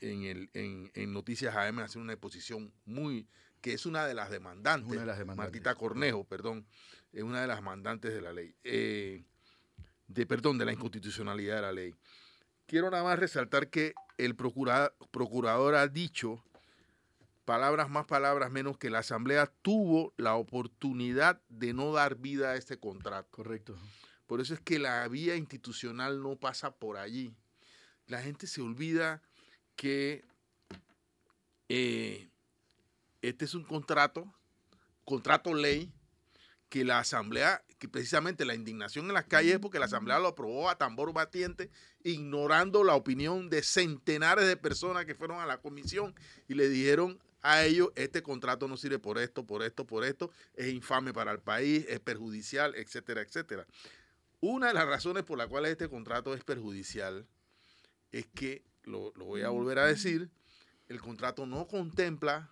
[0.00, 3.28] en, el, en, en Noticias AM hacer una exposición muy,
[3.60, 5.52] que es una de las demandantes, Una de las demandantes.
[5.52, 6.66] Martita Cornejo, perdón,
[7.12, 8.54] es una de las demandantes de la ley.
[8.64, 9.24] Eh,
[10.06, 11.94] de perdón, de la inconstitucionalidad de la ley.
[12.68, 16.44] Quiero nada más resaltar que el procura- procurador ha dicho,
[17.46, 22.56] palabras más, palabras menos, que la Asamblea tuvo la oportunidad de no dar vida a
[22.56, 23.26] este contrato.
[23.30, 23.74] Correcto.
[24.26, 27.32] Por eso es que la vía institucional no pasa por allí.
[28.06, 29.22] La gente se olvida
[29.74, 30.26] que
[31.70, 32.28] eh,
[33.22, 34.30] este es un contrato,
[35.06, 35.90] contrato ley,
[36.68, 40.28] que la Asamblea, que precisamente la indignación en las calles es porque la Asamblea lo
[40.28, 41.70] aprobó a tambor batiente,
[42.02, 46.14] ignorando la opinión de centenares de personas que fueron a la comisión
[46.48, 50.30] y le dijeron a ellos, este contrato no sirve por esto, por esto, por esto,
[50.54, 53.64] es infame para el país, es perjudicial, etcétera, etcétera.
[54.40, 57.26] Una de las razones por las cuales este contrato es perjudicial
[58.10, 60.30] es que, lo, lo voy a volver a decir,
[60.88, 62.50] el contrato no contempla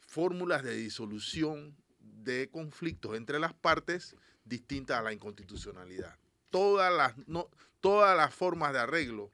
[0.00, 6.16] fórmulas de disolución de conflictos entre las partes distintas a la inconstitucionalidad.
[6.50, 7.48] Todas las, no,
[7.80, 9.32] todas las formas de arreglo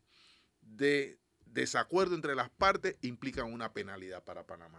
[0.61, 4.79] de desacuerdo entre las partes implican una penalidad para Panamá.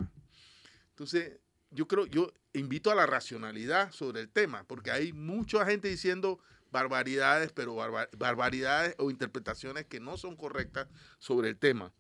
[0.90, 1.40] Entonces,
[1.72, 6.40] yo creo, yo invito a la racionalidad sobre el tema, porque hay mucha gente diciendo
[6.72, 10.88] barbaridades, pero barba- barbaridades o interpretaciones que no son correctas
[11.18, 11.94] sobre el tema.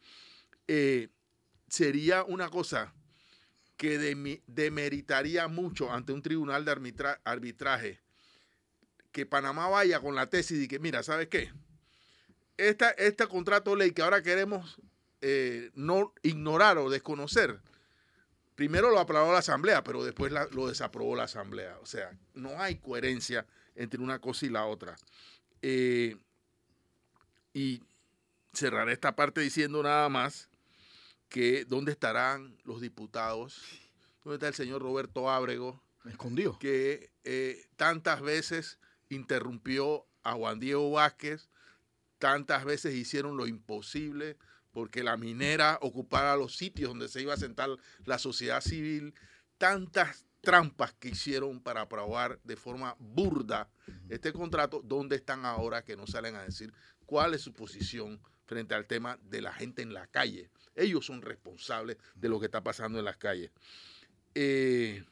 [0.67, 1.09] Eh,
[1.67, 2.93] sería una cosa
[3.77, 3.97] que
[4.47, 7.99] demeritaría mucho ante un tribunal de arbitra- arbitraje
[9.11, 11.51] que Panamá vaya con la tesis de que, mira, ¿sabes qué?
[12.57, 14.79] Esta, este contrato de ley que ahora queremos
[15.21, 17.59] eh, no ignorar o desconocer,
[18.55, 21.77] primero lo aprobó la Asamblea, pero después la- lo desaprobó la Asamblea.
[21.81, 23.45] O sea, no hay coherencia
[23.75, 24.95] entre una cosa y la otra.
[25.61, 26.17] Eh,
[27.53, 27.81] y
[28.53, 30.49] cerraré esta parte diciendo nada más
[31.29, 33.61] que dónde estarán los diputados,
[34.23, 36.57] dónde está el señor Roberto Ábrego, Escondido.
[36.59, 41.49] que eh, tantas veces interrumpió a Juan Diego Vázquez,
[42.17, 44.37] tantas veces hicieron lo imposible
[44.71, 47.69] porque la minera ocupara los sitios donde se iba a sentar
[48.05, 49.13] la sociedad civil,
[49.57, 53.69] tantas trampas que hicieron para aprobar de forma burda
[54.09, 56.73] este contrato, ¿dónde están ahora que no salen a decir
[57.05, 60.49] cuál es su posición frente al tema de la gente en la calle?
[60.75, 63.51] Ellos son responsables de lo que está pasando en las calles.
[64.35, 65.03] Eh,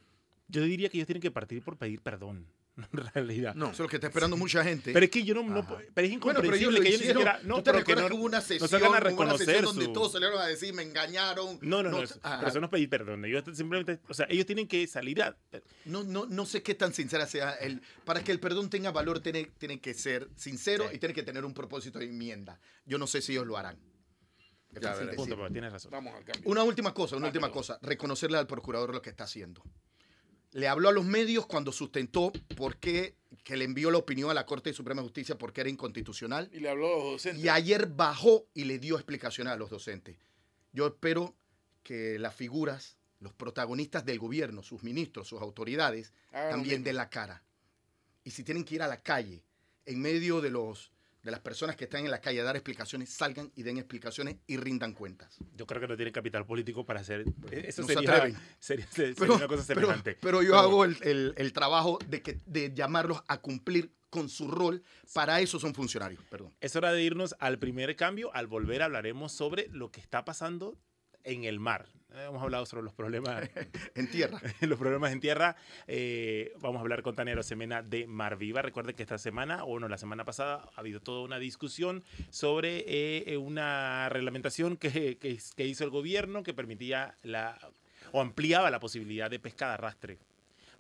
[0.48, 2.48] Yo diría que ellos tienen que partir por pedir perdón,
[2.94, 3.56] en realidad.
[3.56, 4.94] no, Eso es lo que está esperando mucha gente.
[4.94, 7.08] Pero es que yo no, no pero es Bueno, pero ellos incomprensible que ellos ni
[7.08, 9.00] siquiera, no, ¿Tú te pero que no, hubo una no sesión, salgan a hubo una
[9.10, 11.58] reconocer sesión donde todos salieron a decir, me engañaron?
[11.62, 12.38] no, no, no, No, eso- ajá.
[12.40, 13.26] pero eso no es pedir perdón.
[13.26, 15.36] Ellos simplemente, o sea, ellos tienen que salir a,
[15.86, 17.54] No, no, no sé qué tan sincera sea.
[17.56, 20.98] El, para que el perdón tenga valor, tiene, tiene que ser sincero Sí.
[20.98, 22.60] y tiene que tener un propósito de enmienda.
[22.86, 23.78] Yo no sé si ellos lo harán.
[24.80, 25.16] Ya veremos.
[25.16, 25.90] punto, tienes razón.
[25.92, 26.44] vamos al cambio.
[26.52, 27.80] Una última cosa, una Ah, última cosa.
[27.82, 29.64] Reconocerle al procurador lo que está haciendo.
[30.58, 34.34] Le habló a los medios cuando sustentó por qué que le envió la opinión a
[34.34, 36.50] la Corte de Suprema de Justicia porque era inconstitucional.
[36.52, 37.46] Y le habló a los docentes.
[37.46, 40.18] Y ayer bajó y le dio explicaciones a los docentes.
[40.74, 41.36] Yo espero
[41.84, 47.12] que las figuras, los protagonistas del gobierno, sus ministros, sus autoridades, Hagan también den la
[47.12, 47.44] cara.
[48.24, 49.44] Y si tienen que ir a la calle,
[49.86, 50.92] en medio de los
[51.28, 54.38] de las personas que están en la calle a dar explicaciones, salgan y den explicaciones
[54.48, 55.38] y rindan cuentas.
[55.58, 57.26] Yo creo que no tienen capital político para hacer.
[57.52, 58.38] Eso No se sería, atreven.
[58.60, 60.18] sería, sería Pero, una cosa semejante.
[60.22, 64.48] pero yo hago el, el- el trabajo de, que, de llamarlos a cumplir con su
[64.50, 64.82] rol.
[65.14, 66.24] Para eso son funcionarios.
[66.30, 66.54] Perdón.
[66.62, 68.34] Es hora de irnos al primer cambio.
[68.34, 70.78] Al volver hablaremos sobre lo que está pasando
[71.26, 71.90] en el mar.
[72.14, 73.50] Eh, Hemos hablado sobre los problemas
[73.96, 74.40] En tierra.
[74.62, 75.56] los problemas en tierra.
[75.88, 78.62] Eh, vamos a hablar con Tania Rosemena de Mar Viva.
[78.62, 82.86] Recuerde que esta semana, o no, la semana pasada, ha habido toda una discusión sobre
[83.32, 87.58] eh, una reglamentación que, que- que hizo el gobierno que permitía la
[88.14, 90.18] o ampliaba la posibilidad de pesca de arrastre.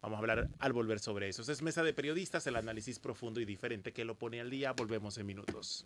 [0.01, 1.41] Vamos a hablar al volver sobre eso.
[1.41, 4.71] Es Mesa de Periodistas, el análisis profundo y diferente que lo pone al día.
[4.71, 5.85] Volvemos en minutos.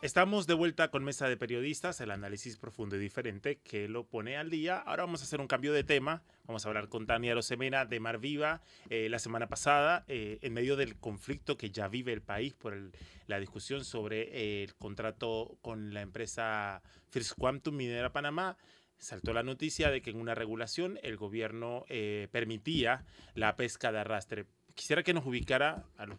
[0.00, 4.36] Estamos de vuelta con Mesa de Periodistas, el análisis profundo y diferente que lo pone
[4.36, 4.78] al día.
[4.78, 6.22] Ahora vamos a hacer un cambio de tema.
[6.46, 8.60] Vamos a hablar con Tania Rosemena de Mar Viva.
[8.90, 12.74] Eh, la semana pasada, eh, en medio del conflicto que ya vive el país por
[12.74, 12.92] el-
[13.26, 16.80] la discusión sobre eh, el contrato con la empresa
[17.10, 18.56] First Quantum Minera Panamá,
[18.98, 21.84] saltó la noticia de que en una regulación el gobierno
[22.30, 24.46] permitía la pesca de arrastre.
[24.74, 26.18] Quisiera que nos ubicara a los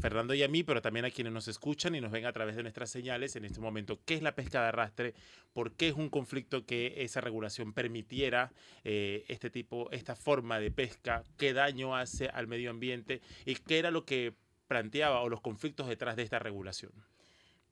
[0.00, 2.56] Fernando y a mí, pero también a quienes nos escuchan y nos ven a través
[2.56, 4.00] de nuestras señales en este momento.
[4.04, 5.14] ¿Qué es la pesca de arrastre?
[5.52, 8.52] ¿Por qué es un conflicto que esa regulación permitiera
[8.84, 11.24] eh, este tipo, esta forma de pesca?
[11.36, 13.20] ¿Qué daño hace al medio ambiente?
[13.44, 14.34] ¿Y qué era lo que
[14.66, 16.92] planteaba o los conflictos detrás de esta regulación?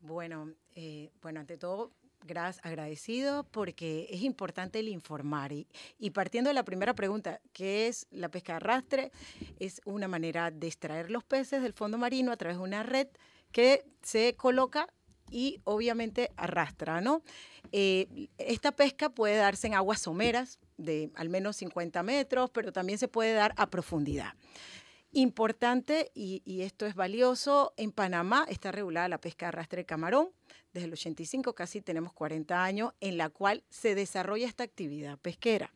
[0.01, 1.93] Bueno, eh, bueno, ante todo,
[2.25, 5.53] gracias, agradecido porque es importante el informar.
[5.53, 9.13] Y, partiendo de la primera pregunta, ¿qué es la pesca de arrastre?
[9.59, 13.09] Es una manera de extraer los peces del fondo marino a través de una red
[13.53, 14.89] que se coloca
[15.31, 17.23] y obviamente arrastra, ¿no?
[17.73, 22.99] Eh, esta pesca puede darse en aguas someras de al menos 50 metros, pero también
[22.99, 24.35] se puede dar a profundidad.
[25.13, 30.29] Importante, y, esto es valioso, en Panamá está regulada la pesca de arrastre de camarón.
[30.73, 35.73] Desde el 85 casi tenemos 40 años en la cual se desarrolla esta actividad pesquera.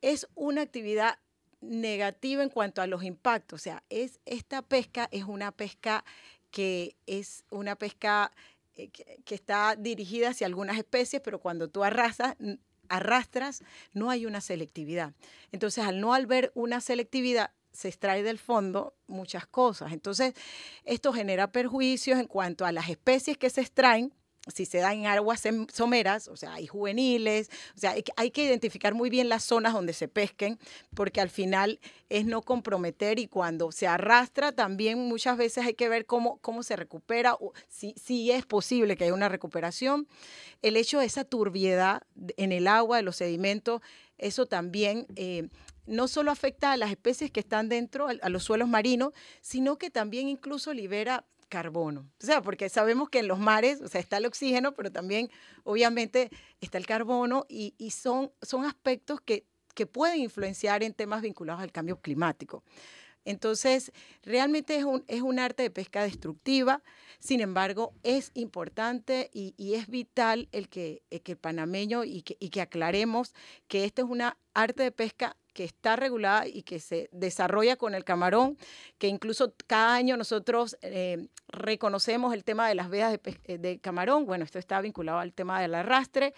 [0.00, 1.18] Es una actividad
[1.60, 6.04] negativa en cuanto a los impactos, o sea, es, esta pesca es una pesca
[6.50, 8.32] que es una pesca
[8.76, 12.36] eh, que, está dirigida hacia algunas especies, pero cuando tú arrasas,
[12.88, 15.12] arrastras, no hay una selectividad.
[15.52, 19.92] Entonces, al no haber una selectividad, se extrae del fondo muchas cosas.
[19.92, 20.34] Entonces,
[20.84, 24.12] esto genera perjuicios en cuanto a las especies que se extraen,
[24.52, 28.94] si se dan en aguas someras, o sea, hay juveniles, o sea, hay que, identificar
[28.94, 30.58] muy bien las zonas donde se pesquen,
[30.94, 35.88] porque al final es no comprometer y cuando se arrastra también muchas veces hay que
[35.88, 40.06] ver cómo, cómo se recupera, o si, si es posible que haya una recuperación.
[40.62, 42.02] El hecho de esa turbiedad
[42.36, 43.82] en el agua, de los sedimentos,
[44.18, 45.06] eso también...
[45.16, 45.48] Eh,
[45.86, 49.90] no solo afecta a las especies que están dentro, a los suelos marinos, sino que
[49.90, 52.10] también incluso libera carbono.
[52.22, 55.30] O sea, porque sabemos que en los mares, o sea, está el oxígeno, pero también
[55.64, 61.62] obviamente está el carbono y, son, son aspectos que, que pueden influenciar en temas vinculados
[61.62, 62.62] al cambio climático.
[63.24, 66.82] Entonces, realmente es un, es un arte de pesca destructiva,
[67.18, 72.60] sin embargo, es importante y, es vital el que el panameño y que, y que
[72.60, 73.34] aclaremos
[73.66, 77.94] que esto es una arte de pesca que está regulada y que se desarrolla con
[77.94, 78.58] el camarón,
[78.98, 84.26] que incluso cada año nosotros eh, reconocemos el tema de las vedas de, de, camarón,
[84.26, 86.34] bueno, esto está vinculado al tema del arrastre,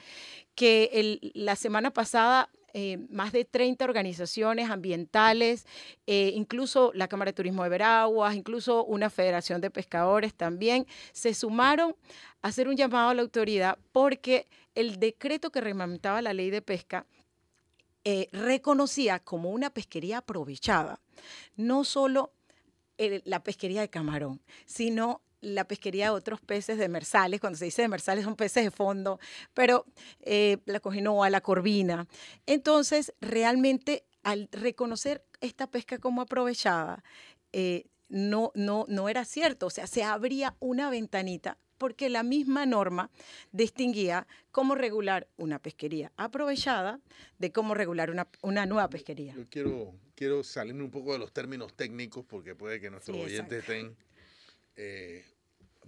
[0.54, 5.66] que la semana pasada eh, más de 30 organizaciones ambientales,
[6.06, 11.34] eh, incluso la Cámara de Turismo de Veraguas, incluso una federación de pescadores también, se
[11.34, 11.96] sumaron
[12.40, 16.62] a hacer un llamado a la autoridad porque el decreto que reglamentaba la ley de
[16.62, 17.04] pesca
[18.04, 21.00] eh, reconocía como una pesquería aprovechada,
[21.56, 22.32] no solo
[23.24, 28.24] la pesquería de camarón, sino la pesquería de otros peces demersales, cuando se dice demersales
[28.24, 29.20] son peces de fondo,
[29.54, 29.84] pero
[30.22, 32.06] eh, la cojinoa, la corvina.
[32.46, 37.04] Entonces, realmente al reconocer esta pesca como aprovechada,
[37.52, 42.66] eh, no, no, no era cierto, o sea, se abría una ventanita porque la misma
[42.66, 43.10] norma
[43.52, 47.00] distinguía cómo regular una pesquería aprovechada
[47.38, 49.34] de cómo regular una, una nueva pesquería.
[49.34, 53.60] Yo quiero, quiero salir un poco de los términos técnicos porque puede que nuestros oyentes
[53.60, 53.96] estén
[54.76, 55.24] eh,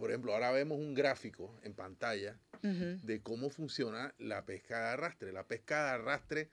[0.00, 5.33] por ejemplo, ahora vemos un gráfico en pantalla de cómo funciona la pesca de arrastre.
[5.33, 6.50] La pesca de arrastre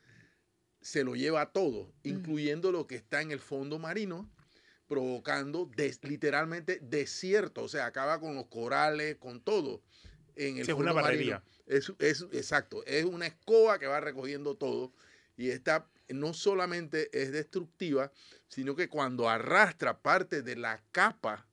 [0.82, 4.30] se lo lleva todo, incluyendo lo que está en el fondo marino,
[4.88, 5.70] provocando
[6.04, 7.64] literalmente desierto.
[7.64, 9.82] O sea, acaba con los corales, con todo.
[10.36, 11.44] En el sí, es una barrería.
[11.66, 14.94] Es, es, exacto, es una escoba que va recogiendo todo
[15.36, 18.12] y esta no solamente es destructiva,
[18.48, 21.46] sino que cuando arrastra parte de la capa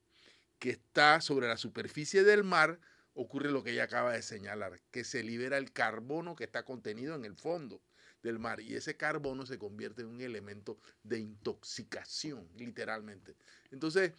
[0.61, 2.79] que está sobre la superficie del mar,
[3.14, 7.16] ocurre lo que ella acaba de señalar, que se libera el carbono que está contenido
[7.16, 7.81] en el fondo
[8.25, 13.37] del mar y ese carbono se convierte en un elemento de intoxicación, literalmente.
[13.71, 14.13] Entonces,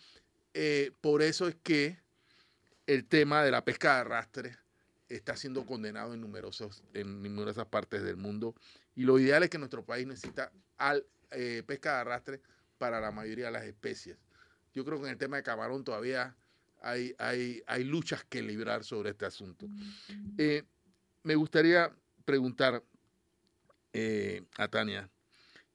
[0.54, 2.00] eh, por eso es que
[2.88, 4.58] el tema de la pesca de arrastre
[5.10, 8.56] está siendo condenado en, numerosos, en numerosas partes del mundo
[8.96, 12.42] y lo ideal es que nuestro país necesita al, eh, pesca de arrastre
[12.78, 14.18] para la mayoría de las especies.
[14.74, 16.36] Yo creo que en el tema de camarón todavía
[16.82, 19.68] hay, hay, hay luchas que librar sobre este asunto.
[20.38, 20.64] Eh,
[21.24, 21.92] me gustaría
[22.24, 22.84] preguntar
[23.98, 25.10] eh, a Tania,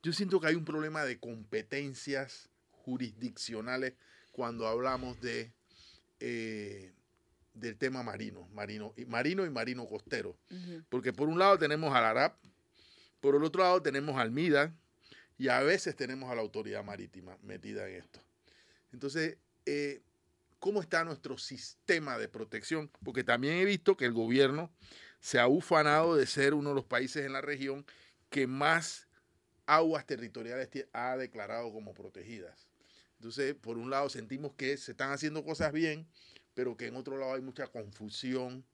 [0.02, 3.94] yo siento que hay un problema de competencias jurisdiccionales
[4.30, 5.52] cuando hablamos de,
[6.20, 6.92] eh,
[7.54, 10.36] del tema marino, marino, marino y marino costero.
[10.90, 12.36] Porque por un lado tenemos al ARAP,
[13.22, 14.74] por el otro lado tenemos al MIDA
[15.38, 18.20] y a veces tenemos a la autoridad marítima metida en esto.
[18.92, 20.02] Entonces, eh,
[20.58, 22.90] ¿cómo está nuestro sistema de protección?
[23.02, 24.70] Porque también he visto que el gobierno
[25.20, 27.86] se ha ufanado de ser uno de los países en la región
[28.30, 29.06] que más
[29.66, 32.66] aguas territoriales ha declarado como protegidas.
[33.18, 36.06] Entonces, por un lado sentimos que se están haciendo cosas bien,
[36.54, 38.64] pero que en otro lado hay mucha confusión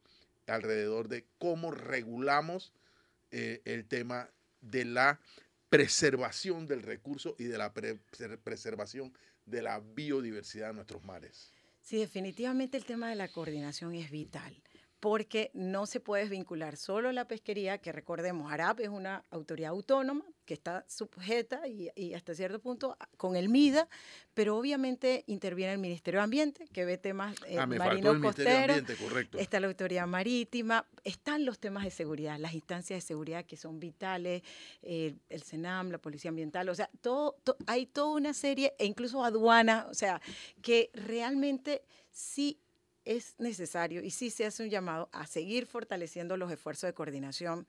[0.47, 2.73] alrededor de cómo regulamos
[3.33, 4.31] eh, el tema
[4.61, 5.21] de la
[5.69, 9.13] preservación del recurso y de la preservación
[9.47, 11.53] de la biodiversidad de nuestros mares.
[11.83, 14.57] Sí, definitivamente el tema de la coordinación es vital,
[15.01, 20.25] porque no se puede desvincular solo la pesquería, que recordemos, ARAP es una autoridad autónoma
[20.47, 23.89] que está sujeta y, y hasta cierto punto con el MIDA,
[24.33, 28.77] pero obviamente interviene el Ministerio de Ambiente, que ve temas eh, ah, marinos costeros,
[29.39, 33.79] está la autoridad marítima, están los temas de seguridad, las instancias de seguridad que son
[33.81, 34.43] vitales,
[34.83, 38.87] eh, el CENAM, la Policía Ambiental, o sea, todo, to- hay toda una serie, e
[38.87, 40.21] incluso aduana, o sea,
[40.63, 41.83] que realmente
[42.13, 42.61] sí
[43.07, 47.67] es necesario y sí se hace un llamado a seguir fortaleciendo los esfuerzos de coordinación.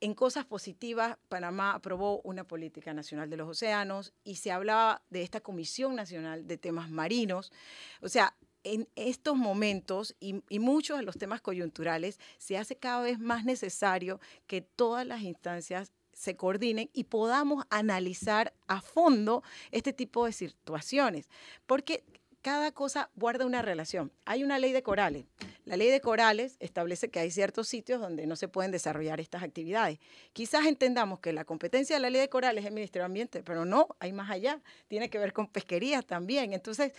[0.00, 5.22] En cosas positivas, Panamá aprobó una política nacional de los océanos y se hablaba de
[5.22, 7.52] esta Comisión Nacional de Temas Marinos.
[8.00, 13.18] O sea, en estos momentos y, muchos de los temas coyunturales se hace cada vez
[13.18, 20.26] más necesario que todas las instancias se coordinen y podamos analizar a fondo este tipo
[20.26, 21.28] de situaciones,
[21.66, 22.04] porque
[22.42, 24.12] cada cosa guarda una relación.
[24.24, 25.26] Hay una ley de corales.
[25.64, 29.42] La ley de corales establece que hay ciertos sitios donde no se pueden desarrollar estas
[29.42, 29.98] actividades.
[30.32, 33.42] Quizás entendamos que la competencia de la ley de corales es el Ministerio de Ambiente,
[33.42, 34.62] pero no, hay más allá.
[34.88, 36.54] Tiene que ver con pesquería también.
[36.54, 36.92] Entonces,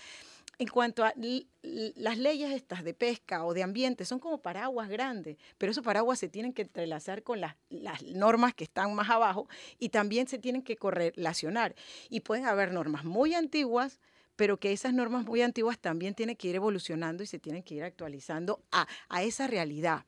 [0.60, 1.14] en cuanto a
[1.64, 6.20] las leyes estas de pesca o de ambiente, son como paraguas grandes, pero esos paraguas
[6.20, 9.48] se tienen que entrelazar con las, las normas que están más abajo
[9.80, 11.76] y también se tienen que correlacionar.
[12.10, 14.02] Y pueden haber normas muy antiguas,
[14.40, 17.76] pero que esas normas muy antiguas también tienen que ir evolucionando y se tienen que
[17.76, 20.06] ir actualizando a, a esa realidad.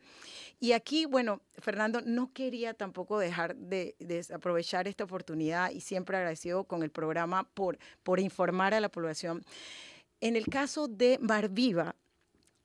[0.57, 3.93] Y aquí, bueno, Fernando, no quería tampoco dejar de,
[4.33, 9.43] aprovechar esta oportunidad y siempre agradecido con el programa por, por informar a la población.
[10.21, 11.97] En el caso de Mar Viva,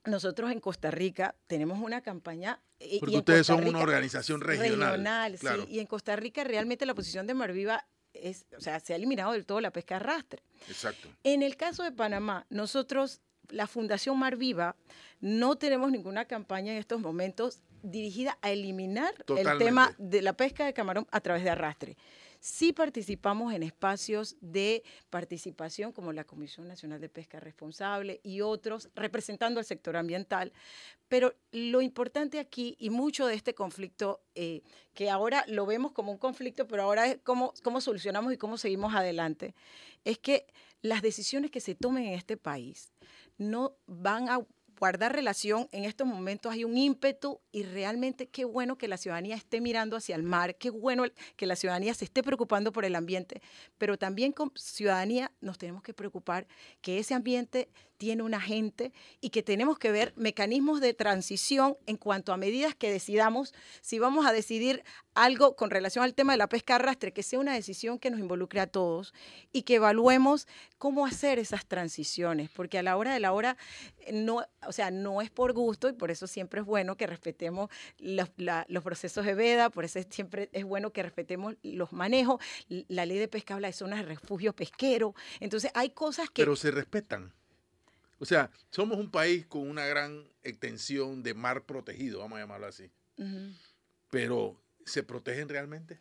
[0.04, 2.60] nosotros en Costa Rica tenemos una campaña.
[2.78, 5.66] eh, Porque y ustedes Costa son una Rica- organización regional, sí, claro.
[5.68, 7.84] y en Costa Rica realmente la posición de Mar Viva
[8.22, 10.42] es, o sea, se ha eliminado del todo la pesca arrastre.
[10.68, 11.08] Exacto.
[11.24, 14.76] En el caso de Panamá, nosotros, la Fundación Mar Viva,
[15.20, 20.66] no tenemos ninguna campaña en estos momentos dirigida a eliminar el tema de la pesca
[20.66, 21.96] de camarón a través de arrastre.
[22.40, 28.90] Sí participamos en espacios de participación como la Comisión Nacional de Pesca Responsable y otros
[28.94, 30.52] representando al sector ambiental,
[31.08, 34.62] pero lo importante aquí y mucho de este conflicto, eh,
[34.94, 38.58] que ahora lo vemos como un conflicto, pero ahora es cómo, cómo solucionamos y cómo
[38.58, 39.54] seguimos adelante,
[40.04, 40.46] es que
[40.82, 42.92] las decisiones que se tomen en este país
[43.38, 44.40] no van a
[44.78, 45.68] guardar relación.
[45.72, 49.96] En estos momentos hay un ímpetu y realmente qué bueno que la ciudadanía esté mirando
[49.96, 51.04] hacia el mar, qué bueno
[51.36, 53.42] que la ciudadanía se esté preocupando por el ambiente,
[53.78, 56.46] pero también con ciudadanía nos tenemos que preocupar
[56.80, 61.96] que ese ambiente tiene una gente y que tenemos que ver mecanismos de transición en
[61.96, 64.84] cuanto a medidas que decidamos, si vamos a decidir
[65.14, 68.20] algo con relación al tema de la pesca arrastre, que sea una decisión que nos
[68.20, 69.14] involucre a todos
[69.50, 70.46] y que evaluemos
[70.78, 73.56] cómo hacer esas transiciones, porque a la hora de la hora
[74.12, 77.70] no, o sea, no es por gusto y por eso siempre es bueno que respetemos
[77.98, 82.40] los, la, los procesos de veda, por eso siempre es bueno que respetemos los manejos.
[82.68, 86.42] La ley de pesca habla de zonas de refugio pesquero, entonces hay cosas que...
[86.42, 87.32] Pero se respetan.
[88.18, 92.66] O sea, somos un país con una gran extensión de mar protegido, vamos a llamarlo
[92.66, 92.90] así.
[93.18, 93.54] Uh -huh.
[94.10, 96.00] Pero, ¿se protegen realmente?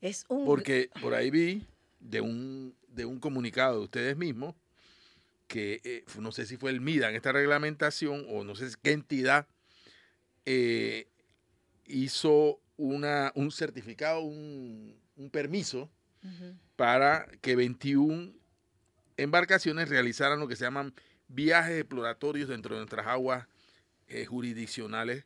[0.00, 0.44] Es un...
[0.44, 1.66] Porque por ahí vi
[2.00, 4.54] de un, de un comunicado de ustedes mismos
[5.48, 8.92] que eh, no sé si fue el MIDA en esta reglamentación o no sé qué
[8.92, 9.46] entidad
[10.44, 11.08] eh,
[11.86, 15.90] hizo una, un certificado, un, un permiso
[16.22, 16.58] uh -huh.
[16.76, 18.32] para que 21
[19.16, 20.94] embarcaciones realizaran lo que se llaman
[21.28, 23.46] viajes exploratorios dentro de nuestras aguas
[24.08, 25.24] eh, jurisdiccionales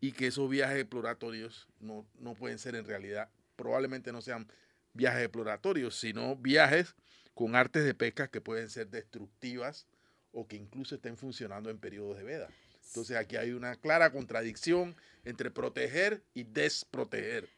[0.00, 4.48] y que esos viajes exploratorios no, no pueden ser en realidad, probablemente no sean
[4.92, 6.94] viajes exploratorios, sino viajes
[7.34, 9.86] con artes de pesca que pueden ser destructivas
[10.32, 12.48] o que incluso estén funcionando en periodos de veda.
[12.88, 17.48] Entonces aquí hay una clara contradicción entre proteger y desproteger.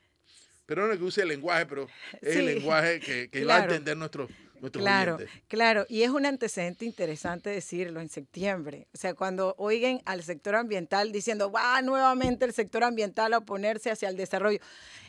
[0.66, 1.88] Pero no es que use el lenguaje, pero
[2.20, 3.48] es sí, el lenguaje que, que claro.
[3.48, 4.28] va a entender nuestro,
[4.60, 5.42] nuestros Claro, oyentes.
[5.48, 5.86] claro.
[5.88, 8.86] Y es un antecedente interesante decirlo en septiembre.
[8.94, 13.90] O sea, cuando oigan al sector ambiental diciendo, va nuevamente el sector ambiental a oponerse
[13.90, 14.58] hacia el desarrollo.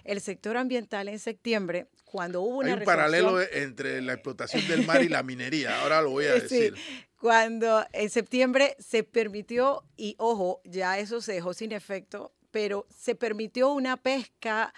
[0.03, 4.85] El sector ambiental en septiembre, cuando hubo una Hay un paralelo entre la explotación del
[4.85, 5.81] mar y la minería.
[5.81, 6.73] Ahora lo voy a decir.
[6.75, 6.81] Sí,
[7.19, 13.15] cuando en septiembre se permitió, y ojo, ya eso se dejó sin efecto, pero se
[13.15, 14.73] permitió una pesca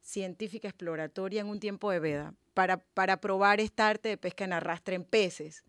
[0.00, 4.52] científica exploratoria en un tiempo de veda para, para probar esta arte de pesca en
[4.52, 5.64] arrastre en peces.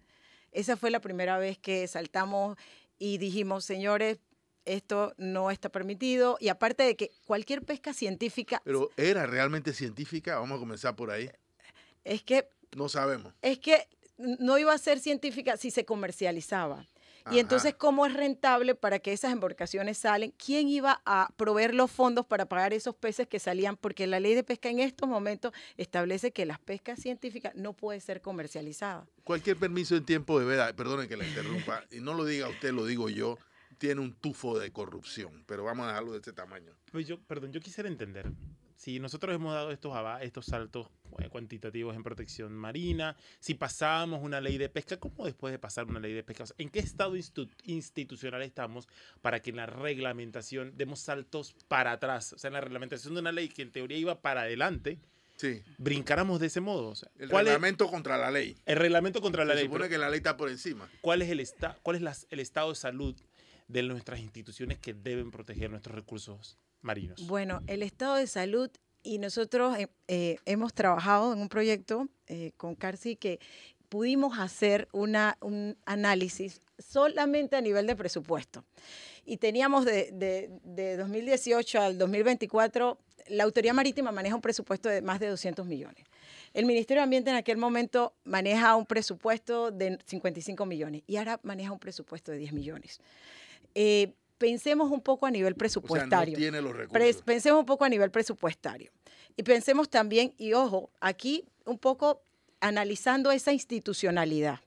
[0.51, 2.57] Esa fue la primera vez que saltamos
[2.97, 4.19] y dijimos, señores,
[4.63, 6.37] esto no está permitido.
[6.39, 8.61] Y aparte de que cualquier pesca científica...
[8.63, 11.29] Pero era realmente científica, vamos a comenzar por ahí.
[12.03, 12.47] Es que...
[12.75, 13.33] No sabemos.
[13.41, 16.87] Es que no iba a ser científica si se comercializaba.
[17.31, 17.75] Y entonces.
[17.77, 20.33] ¿cómo es rentable para que esas embarcaciones salen?
[20.37, 23.75] ¿Quién iba a proveer los fondos para pagar esos peces que salían?
[23.77, 27.99] Porque la ley de pesca en estos momentos establece que las pescas científicas no puede
[27.99, 29.07] ser comercializada.
[29.23, 32.71] Cualquier permiso en tiempo de veda, perdone que la interrumpa, y no lo diga usted,
[32.71, 33.37] lo digo yo,
[33.77, 36.71] tiene un tufo de corrupción, pero vamos a dejarlo de este tamaño.
[36.91, 38.31] Pues yo, perdón, yo quisiera entender.
[38.75, 40.87] Si nosotros hemos dado estos, estos saltos
[41.19, 45.85] eh, cuantitativos en protección marina, si pasábamos una ley de pesca, ¿cómo después de pasar
[45.85, 46.43] una ley de pesca?
[46.43, 47.15] O sea, ¿En qué estado
[47.63, 48.87] institucional estamos
[49.21, 52.33] para que en la reglamentación demos saltos para atrás?
[52.33, 54.99] O sea, en la reglamentación de una ley que en teoría iba para adelante,
[55.37, 56.87] Sí, brincáramos de ese modo.
[56.89, 58.55] O sea, el ¿cuál, es, reglamento contra la ley.
[58.65, 59.65] el reglamento contra la Se ley?
[59.65, 60.89] supone pero que la ley está por encima.
[61.01, 63.15] ¿Cuál es, el, esta- cuál es las- el estado de salud
[63.67, 67.27] de nuestras instituciones que deben proteger nuestros recursos marinos?
[67.27, 68.69] Bueno, el estado de salud
[69.03, 73.39] y nosotros eh, eh, hemos trabajado en un proyecto eh, con Carsi que
[73.89, 78.63] pudimos hacer una, un análisis solamente a nivel de presupuesto.
[79.25, 85.01] Y teníamos de, de- de 2018 al 2024, la Autoridad Marítima maneja un presupuesto de
[85.01, 86.05] más de 200 millones.
[86.53, 91.39] El Ministerio de Ambiente en aquel momento maneja un presupuesto de 55 millones y ahora
[91.43, 92.99] maneja un presupuesto de 10 millones.
[93.73, 96.37] Eh, pensemos un poco a nivel O sea, no presupuestario.
[96.37, 97.21] tiene los Pres- recursos.
[97.23, 98.91] pensemos un poco a nivel presupuestario.
[99.37, 102.21] Y pensemos también, y ojo, aquí un poco
[102.61, 104.59] analizando esa institucionalidad,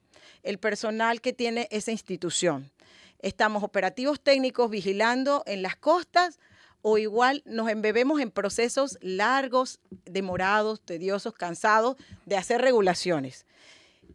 [0.42, 2.70] el personal que tiene esa institución.
[3.20, 6.38] Estamos operativos técnicos vigilando en las costas
[6.82, 11.96] o igual nos embebemos en procesos largos, demorados, tediosos, cansados
[12.26, 13.46] de hacer regulaciones.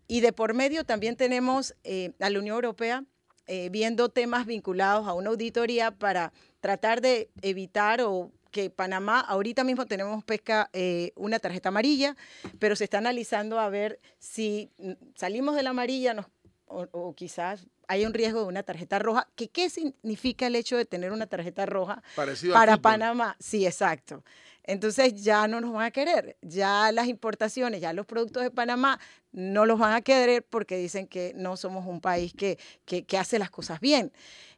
[0.08, 3.04] Y de por medio también tenemos eh, a la Unión Europea
[3.48, 6.32] eh, viendo temas vinculados a una auditoría para
[6.62, 12.16] tratar de evitar o que Panamá, ahorita mismo tenemos pesca, eh, una tarjeta amarilla,
[12.60, 14.70] pero se está analizando a ver si
[15.16, 16.28] salimos de la amarilla nos-
[16.68, 19.28] o, o quizás hay un riesgo de una tarjeta roja.
[19.36, 22.78] Que, ¿Qué significa el hecho de tener una tarjeta roja Parecido para.
[22.78, 23.36] Panamá?
[23.40, 24.24] Sí, exacto.
[24.64, 29.00] Entonces ya no nos van a querer, ya las importaciones, ya los productos de Panamá
[29.32, 33.18] no los van a querer porque dicen que no somos un país que, que, que
[33.18, 34.14] hace las cosas bien.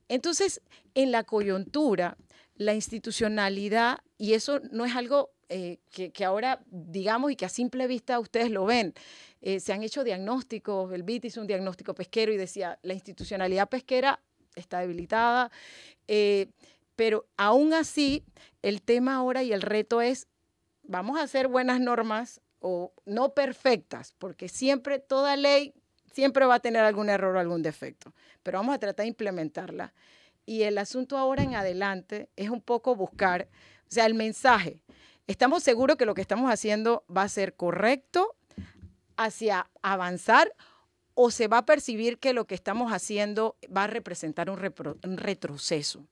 [0.07, 0.61] Entonces,
[0.93, 2.17] en la coyuntura,
[2.55, 7.49] la institucionalidad, y eso no es algo eh, que, que ahora digamos y que a
[7.49, 8.93] simple vista ustedes lo ven,
[9.41, 13.69] eh, se han hecho diagnósticos, el BIT hizo un diagnóstico pesquero y decía, la institucionalidad
[13.69, 14.19] pesquera
[14.55, 15.51] está debilitada,
[16.07, 16.47] eh,
[16.95, 18.25] pero aún así,
[18.61, 20.27] el tema ahora y el reto es,
[20.83, 25.73] vamos a hacer buenas normas o no perfectas, porque siempre toda ley
[26.11, 29.93] siempre va a tener algún error o algún defecto, pero vamos a tratar de implementarla.
[30.45, 33.49] Y el asunto ahora en adelante es un poco buscar,
[33.89, 34.79] o sea, el mensaje.
[35.27, 38.35] Estamos seguros que lo que estamos haciendo va a ser correcto
[39.17, 40.53] hacia avanzar
[41.15, 44.59] o se va a percibir que lo que estamos haciendo va a representar un,
[45.03, 46.05] un retroceso.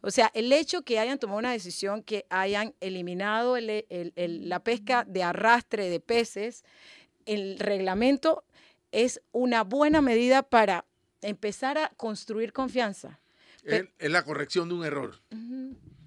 [0.00, 4.48] O sea, el hecho que hayan tomado una decisión que hayan eliminado el- el- el-
[4.48, 6.64] la pesca de arrastre de peces,
[7.26, 8.44] el reglamento
[8.92, 10.84] es una buena medida para
[11.20, 13.20] empezar a construir confianza.
[13.64, 15.20] Es, es la corrección de un error,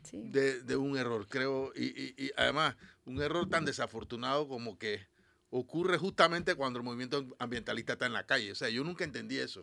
[0.04, 0.22] sí.
[0.32, 1.72] de, de un error, creo.
[1.76, 5.06] Y, y- y además, un error tan desafortunado como que
[5.50, 8.52] ocurre justamente cuando el movimiento ambientalista está en la calle.
[8.52, 9.62] O sea, yo nunca entendí eso.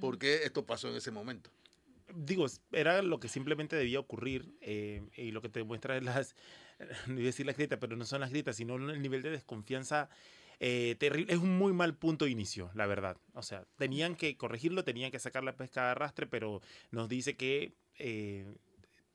[0.00, 1.50] ¿Por qué esto pasó en ese momento?
[2.14, 6.36] Digo, era lo que simplemente debía ocurrir eh, y lo que te muestra es las,
[7.06, 9.30] no iba a decir las grietas, pero no son las grietas, sino el nivel de
[9.30, 10.08] desconfianza
[10.60, 11.32] eh, terrible.
[11.32, 13.16] Es un muy mal punto de inicio, la verdad.
[13.34, 16.60] O sea, tenían que corregirlo, tenían que sacar la pesca de arrastre, pero
[16.90, 17.74] nos dice que...
[17.98, 18.54] eh,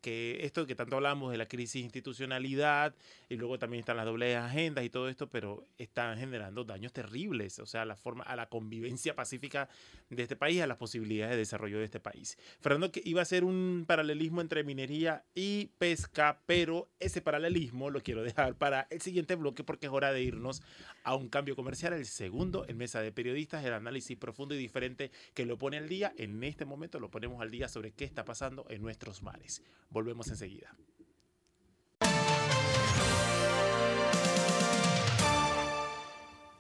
[0.08, 2.96] esto que tanto hablamos de la crisis institucionalidad
[3.30, 7.60] y luego también están las dobles agendas y todo esto, pero están generando daños terribles,
[7.60, 9.70] o sea, a la forma, a la convivencia pacífica
[10.10, 12.38] de este país, a las posibilidades de desarrollo de este país.
[12.62, 18.02] Fernando, que iba a ser un paralelismo entre minería y pesca, pero ese paralelismo lo
[18.02, 20.62] quiero dejar para el siguiente bloque porque es hora de irnos
[21.04, 25.12] a un cambio comercial, el segundo en Mesa de Periodistas, el análisis profundo y diferente
[25.34, 26.14] que lo pone al día.
[26.18, 29.64] En este momento lo ponemos al día sobre qué está pasando en nuestros mares.
[29.98, 30.76] Volvemos enseguida.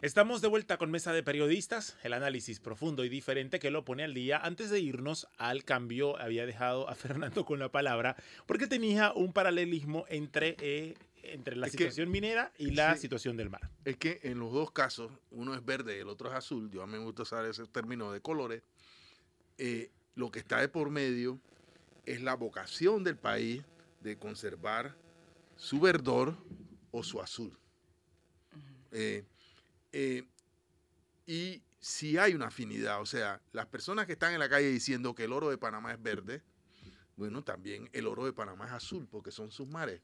[0.01, 4.03] Estamos de vuelta con Mesa de Periodistas, el análisis profundo y diferente que lo pone
[4.03, 4.37] al día.
[4.37, 8.15] Antes de irnos al cambio, había dejado a Fernando con la palabra
[8.45, 13.01] porque tenía un paralelismo entre, eh, entre la Es que- situación minera y la sí.
[13.01, 13.69] situación del mar.
[13.85, 16.83] Es que en los dos casos, uno es verde y el otro es azul, yo
[16.83, 18.61] a mí me gusta usar ese término de colores,
[19.57, 21.39] eh, lo que está de por medio
[22.07, 23.63] es la vocación del país
[24.01, 24.95] de conservar
[25.57, 26.37] su verdor
[26.91, 27.57] o su azul.
[28.91, 29.25] Eh,
[29.91, 30.23] eh,
[31.25, 35.13] y si hay una afinidad, o sea, las personas que están en la calle diciendo
[35.13, 36.41] que el oro de Panamá es verde,
[37.17, 40.01] bueno, también el oro de Panamá es azul porque son sus mares.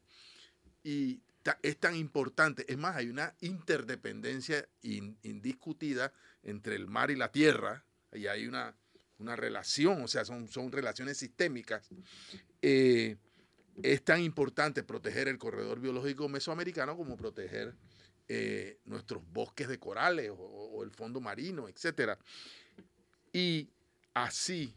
[0.82, 1.22] Y
[1.62, 7.84] es tan importante, es más, hay una interdependencia indiscutida entre el mar y la tierra,
[8.12, 8.76] y hay una,
[9.18, 11.88] una relación, o sea, son, son relaciones sistémicas.
[12.62, 13.16] Eh,
[13.82, 17.74] es tan importante proteger el corredor biológico mesoamericano como proteger
[18.28, 22.18] eh, nuestros bosques de corales o, el fondo marino, etc.
[23.32, 23.70] Y
[24.14, 24.74] así,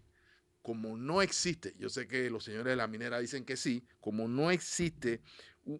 [0.62, 4.28] como no existe, yo sé que los señores de la minera dicen que sí, como
[4.28, 5.22] no existe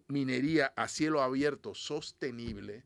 [0.06, 2.84] minería a cielo abierto sostenible,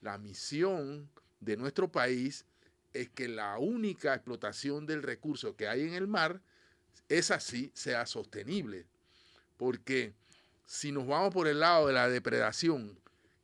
[0.00, 1.10] la misión
[1.40, 2.46] de nuestro país
[2.94, 6.40] es que la única explotación del recurso que hay en el mar
[7.08, 8.86] es así, sea sostenible.
[9.56, 10.14] Porque
[10.64, 12.98] si nos vamos por el lado de la depredación,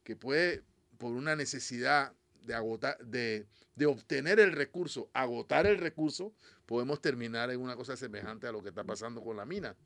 [0.04, 0.62] que puede
[0.98, 3.46] por una necesidad de, agotar, de,
[3.86, 6.32] obtener el recurso, agotar el recurso,
[6.66, 9.76] podemos terminar en una cosa semejante a lo que está pasando con la mina,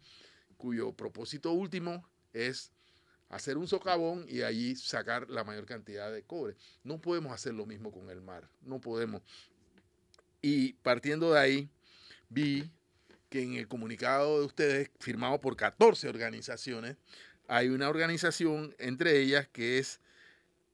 [0.56, 2.72] cuyo propósito último es
[3.28, 6.56] hacer un socavón y allí sacar la mayor cantidad de cobre.
[6.82, 9.22] No podemos hacer lo mismo con el mar, no podemos.
[10.46, 11.70] Y partiendo de ahí,
[12.28, 12.70] vi
[13.30, 16.98] que en el comunicado de ustedes, firmado por 14 organizaciones,
[17.48, 20.00] hay una organización entre ellas que es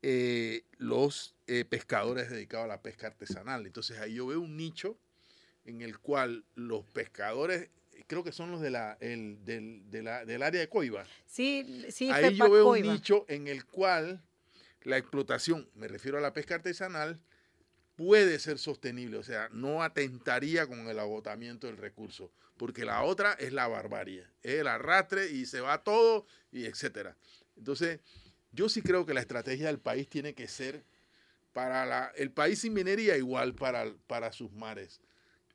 [0.03, 3.65] eh, los eh, pescadores dedicados a la pesca artesanal.
[3.65, 4.99] Entonces ahí yo veo un nicho
[5.65, 7.69] en el cual los pescadores,
[8.09, 11.07] creo que son los de la, el, del, del área de Coiba.
[11.27, 12.11] Sí, sí.
[12.11, 14.21] Ahí yo veo un nicho en el cual
[14.83, 17.21] la explotación, me refiero a la pesca artesanal,
[18.01, 23.35] puede ser sostenible, o sea, no atentaría con el agotamiento del recurso, porque la otra
[23.35, 27.15] es la barbarie, el arrastre y se va todo y etcétera.
[27.59, 28.01] Entonces,
[28.53, 30.83] yo sí creo que la estrategia del país tiene que ser
[31.53, 35.03] para el país sin minería igual para, para sus mares.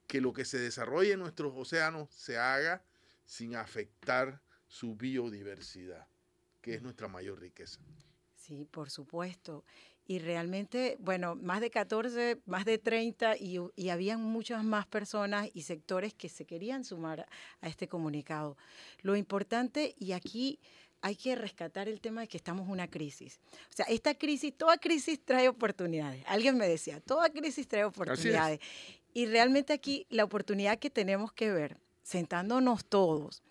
[0.05, 2.83] Que lo que se desarrolle en nuestros océanos se haga
[3.25, 6.05] sin afectar su biodiversidad,
[6.61, 7.79] que es nuestra mayor riqueza.
[8.35, 9.65] Sí, por supuesto.
[10.07, 15.49] Y realmente, bueno, más de 14, más de 30 y, y habían muchas más personas
[15.53, 17.25] y sectores que se querían sumar
[17.61, 18.55] a este comunicado.
[19.01, 20.59] Lo importante, y aquí
[21.05, 23.39] hay que rescatar el tema de que estamos en una crisis.
[23.69, 26.23] O sea, esta crisis, toda crisis trae oportunidades.
[26.27, 28.59] Alguien me decía, toda crisis trae oportunidades.
[29.13, 33.43] Y realmente aquí la oportunidad que tenemos que ver, sentándonos todos,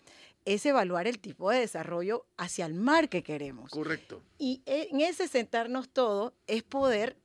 [0.45, 3.71] es evaluar el tipo de desarrollo hacia el mar que queremos.
[3.71, 4.21] Correcto.
[4.37, 7.17] Y en ese sentarnos todos es poder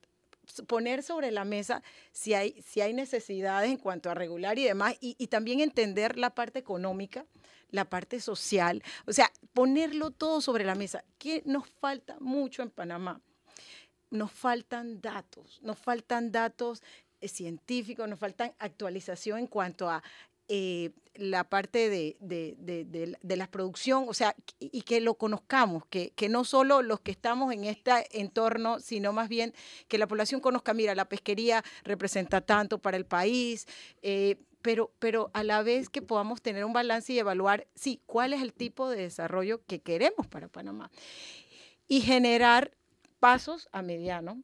[0.66, 4.96] poner sobre la mesa si hay, si hay necesidades en cuanto a regular y demás,
[5.00, 7.24] y, y también entender la parte económica
[7.70, 11.04] la parte social, o sea, ponerlo todo sobre la mesa.
[11.18, 13.20] ¿Qué nos falta mucho en Panamá?
[14.10, 16.82] Nos faltan datos, nos faltan datos
[17.20, 20.02] eh, científicos, nos faltan actualización en cuanto a
[20.48, 20.90] eh,
[21.20, 26.44] la parte de, de, la producción, o sea, y que lo conozcamos, que, que, no
[26.44, 29.54] solo los que estamos en este entorno, sino más bien
[29.86, 33.66] que la población conozca, mira, la pesquería representa tanto para el país,
[34.02, 38.32] eh, pero, pero a la vez que podamos tener un balance y evaluar, sí, cuál
[38.32, 40.90] es el tipo de desarrollo que queremos para Panamá.
[41.88, 42.72] Y generar
[43.18, 44.42] pasos a mediano,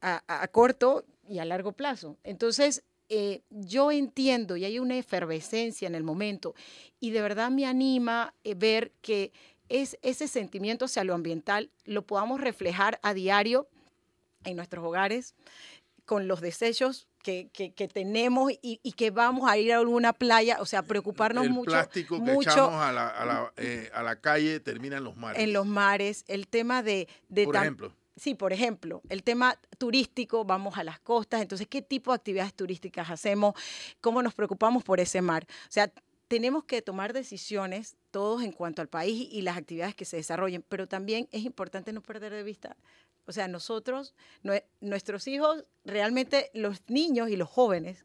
[0.00, 2.18] a, corto y a largo plazo.
[2.24, 2.84] Entonces,
[3.16, 6.56] eh, yo entiendo y hay una efervescencia en el momento
[6.98, 9.32] y de verdad me anima eh, ver que
[9.68, 13.68] es, ese sentimiento hacia lo ambiental lo podamos reflejar a diario
[14.42, 15.36] en nuestros hogares,
[16.04, 20.58] con los desechos que, que, tenemos y, y, que vamos a ir a alguna playa,
[20.60, 21.70] o sea, preocuparnos mucho.
[21.70, 25.16] El plástico que echamos a la, a, la, eh, a la, calle termina en los
[25.16, 25.40] mares.
[25.40, 27.08] En los mares, el tema de...
[27.28, 27.94] de por ejemplo.
[28.16, 32.54] Sí, por ejemplo, el tema turístico, vamos a las costas, entonces, ¿qué tipo de actividades
[32.54, 33.54] turísticas hacemos?
[34.00, 35.46] ¿Cómo nos preocupamos por ese mar?
[35.68, 35.92] O sea,
[36.28, 40.64] tenemos que tomar decisiones todos en cuanto al país y las actividades que se desarrollen,
[40.68, 42.76] pero también es importante no perder de vista
[43.26, 44.14] o sea, nosotros,
[44.80, 48.04] nuestros hijos, realmente los niños y los jóvenes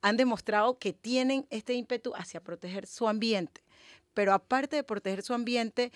[0.00, 3.62] han demostrado que tienen este ímpetu hacia proteger su ambiente.
[4.14, 5.92] Pero aparte de proteger su ambiente,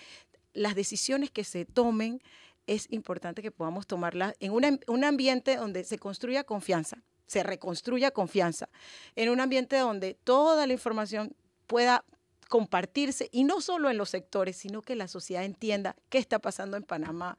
[0.53, 2.21] las decisiones que se tomen
[2.67, 8.69] es importante que podamos tomarlas en un ambiente donde se construya confianza, se reconstruya confianza,
[9.15, 11.35] en un ambiente donde toda la información
[11.67, 12.05] pueda
[12.49, 16.77] compartirse y no solo en los sectores, sino que la sociedad entienda qué está pasando
[16.77, 17.37] en Panamá.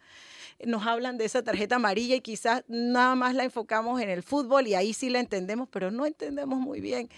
[0.65, 4.67] Nos hablan de esa tarjeta amarilla y quizás nada más la enfocamos en el fútbol
[4.67, 7.09] y ahí sí la entendemos, pero no entendemos muy bien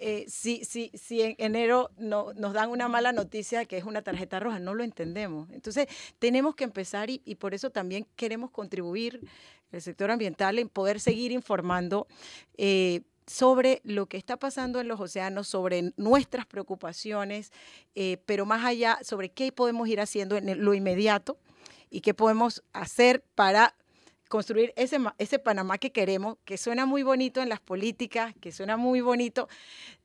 [0.00, 4.02] eh, si, si, si en enero no, nos dan una mala noticia que es una
[4.02, 5.50] tarjeta roja, no lo entendemos.
[5.50, 5.88] Entonces
[6.18, 9.20] tenemos que empezar y, y por eso también queremos contribuir
[9.72, 12.06] el sector ambiental, en poder seguir informando
[12.56, 17.52] eh, sobre lo que está pasando en los océanos, sobre nuestras preocupaciones,
[17.94, 21.38] eh, pero más allá, sobre qué podemos ir haciendo en lo inmediato
[21.90, 23.74] y qué podemos hacer para
[24.28, 28.76] construir ese, ese Panamá que queremos, que suena muy bonito en las políticas, que suena
[28.76, 29.48] muy bonito.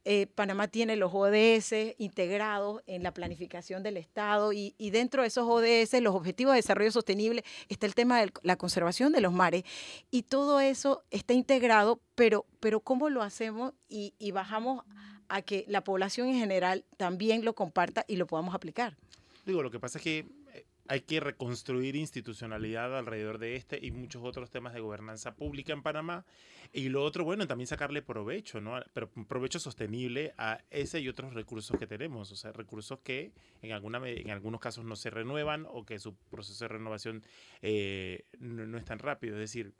[0.05, 5.47] Eh, Panamá tiene los ODS integrados en la planificación del Estado y, dentro de esos
[5.47, 9.63] ODS, los Objetivos de Desarrollo Sostenible, está el tema de la conservación de los mares
[10.11, 14.84] y todo eso está integrado, pero, pero ¿cómo lo hacemos y, y bajamos
[15.30, 18.97] a que la población en general también lo comparta y lo podamos aplicar?
[19.45, 20.43] Digo, lo que pasa es que
[20.88, 25.82] hay que reconstruir institucionalidad alrededor de este y muchos otros temas de gobernanza pública en
[25.82, 26.26] Panamá.
[26.74, 28.80] Y lo otro, bueno, también sacarle provecho, ¿no?
[28.94, 32.32] Pero provecho sostenible a ese y otros recursos que tenemos.
[32.32, 33.32] O sea, recursos que
[33.62, 37.24] en, alguna, en algunos casos no se renuevan o que su proceso de renovación
[37.62, 39.36] eh, no, no es tan rápido.
[39.36, 39.74] Es decir,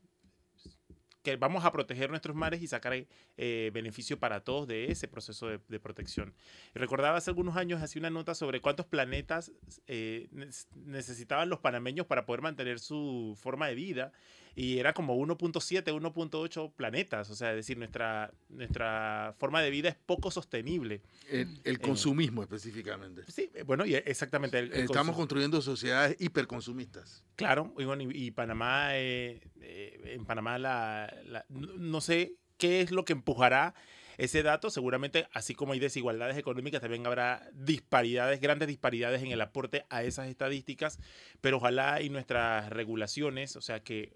[1.24, 2.94] que vamos a proteger nuestros mares y sacar
[3.38, 6.34] eh, beneficio para todos de ese proceso de, protección.
[6.74, 9.52] recordaba hace algunos años, hacía una nota sobre cuántos planetas
[9.88, 10.30] eh,
[10.76, 14.12] necesitaban los panameños para poder mantener su forma de vida
[14.56, 17.30] y era como 1.7, 1.8 planetas.
[17.30, 21.02] O sea, es decir, nuestra, nuestra forma de vida es poco sostenible.
[21.30, 23.24] El, eh, consumismo específicamente.
[23.28, 24.70] Sí, bueno, y exactamente.
[24.84, 27.24] Estamos construyendo sociedades hiperconsumistas.
[27.36, 33.06] Claro, y, bueno, y, Panamá, eh, eh, en Panamá la, no sé qué es lo
[33.06, 33.74] que empujará
[34.18, 34.70] ese dato.
[34.70, 40.04] Seguramente, así como hay desigualdades económicas, también habrá disparidades, grandes disparidades en el aporte a
[40.04, 41.00] esas estadísticas,
[41.42, 44.14] pero ojalá y nuestras regulaciones, o sea, que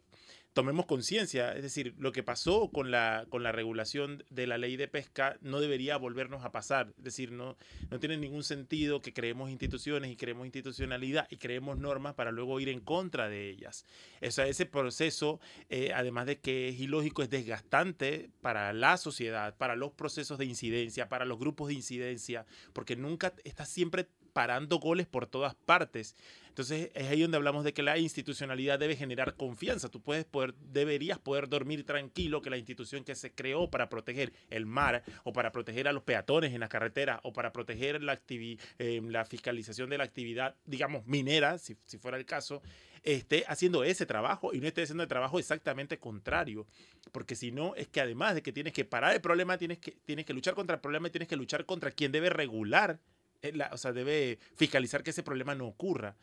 [0.57, 4.75] tomemos conciencia, es decir, lo que pasó con la, con la regulación de la ley
[4.75, 7.55] de pesca no debería volvernos a pasar, es decir, no,
[7.91, 12.59] no tiene ningún sentido que creemos instituciones y creemos institucionalidad y creemos normas para luego
[12.59, 13.85] ir en contra de ellas.
[14.19, 15.39] Ese proceso,
[15.69, 20.45] eh, además de que es ilógico, es desgastante para la sociedad, para los procesos de
[20.45, 24.07] incidencia, para los grupos de incidencia, porque nunca está siempre
[24.37, 26.15] parando goles por todas partes.
[26.49, 29.89] Entonces es ahí donde hablamos de que la institucionalidad debe generar confianza.
[29.89, 34.33] Tú puedes poder, deberías poder dormir tranquilo que la institución que se creó para proteger
[34.51, 38.21] el mar o para proteger a los peatones en la carretera o para proteger la,
[38.29, 42.61] eh, la fiscalización de la actividad, digamos, minera, si, si fuera el caso,
[43.01, 46.67] esté haciendo ese trabajo y no esté haciendo el trabajo exactamente contrario.
[47.11, 49.97] Porque si no, es que además de que tienes que parar el problema, tienes que,
[50.05, 52.99] tienes que luchar contra el problema y tienes que luchar contra quien debe regular
[53.41, 56.15] eh, o sea, debe fiscalizar que ese problema no ocurra.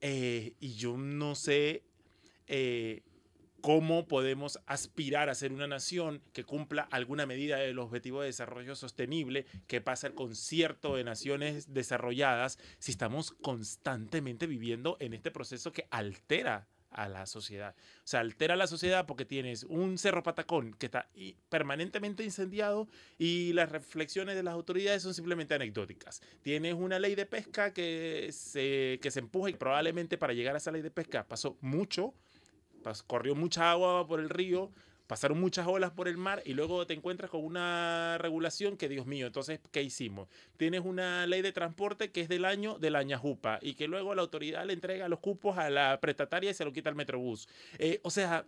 [0.00, 1.82] Eh, y yo no sé
[2.46, 3.02] eh,
[3.60, 8.74] cómo podemos aspirar a ser una nación que cumpla alguna medida del objetivo de desarrollo
[8.74, 15.72] sostenible que pasa el concierto de naciones desarrolladas si estamos constantemente viviendo en este proceso
[15.72, 17.74] que altera a la sociedad.
[18.12, 21.08] O altera la sociedad porque tienes un cerro patacón que está
[21.48, 22.88] permanentemente incendiado
[23.18, 26.20] y las reflexiones de las autoridades son simplemente anecdóticas.
[26.42, 30.58] Tienes una ley de pesca que se, que se empuja y probablemente para llegar a
[30.58, 32.14] esa ley de pesca pasó mucho,
[33.06, 34.72] corrió mucha agua por el río,
[35.10, 39.06] pasaron muchas olas por el mar y luego te encuentras con una regulación que, Dios
[39.06, 40.28] mío, entonces, ¿qué hicimos?
[40.56, 44.14] Tienes una ley de transporte que es del año de la ñajupa y que luego
[44.14, 47.48] la autoridad le entrega los cupos a la prestataria y se lo quita al Metrobús.
[47.80, 48.44] Eh, o sea,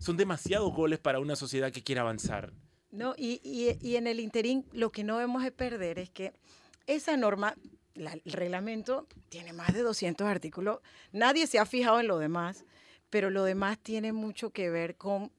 [0.00, 2.52] son demasiados goles para una sociedad que quiere avanzar.
[2.90, 6.32] No, y, y, en el interín lo que no debemos de perder es que
[6.88, 7.54] esa norma,
[7.94, 10.80] el reglamento, tiene más de 200 artículos.
[11.12, 12.64] Nadie se ha fijado en lo demás,
[13.10, 15.30] pero lo demás tiene mucho que ver con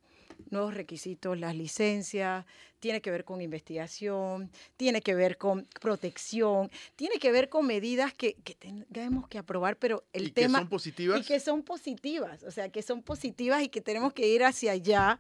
[0.50, 2.46] nuevos requisitos, las licencias,
[2.80, 8.14] tiene que ver con investigación, tiene que ver con protección, tiene que ver con medidas
[8.14, 8.56] que, que
[8.92, 10.60] tenemos que aprobar, pero el ¿Y tema...
[10.60, 11.20] Que son positivas.
[11.20, 14.74] Y que son positivas, o sea, que son positivas y que tenemos que ir hacia
[14.74, 15.20] allá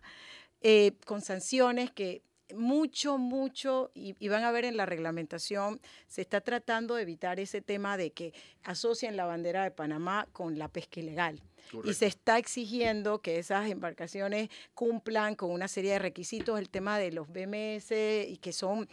[0.61, 2.21] eh, con sanciones que
[2.53, 7.39] mucho, mucho, y, y, van a ver en la reglamentación, se está tratando de evitar
[7.39, 8.33] ese tema de que
[8.63, 11.41] asocien la bandera de Panamá con la pesca ilegal.
[11.83, 16.97] Y se está exigiendo que esas embarcaciones cumplan con una serie de requisitos, el tema
[16.99, 17.91] de los BMS
[18.27, 18.87] y que son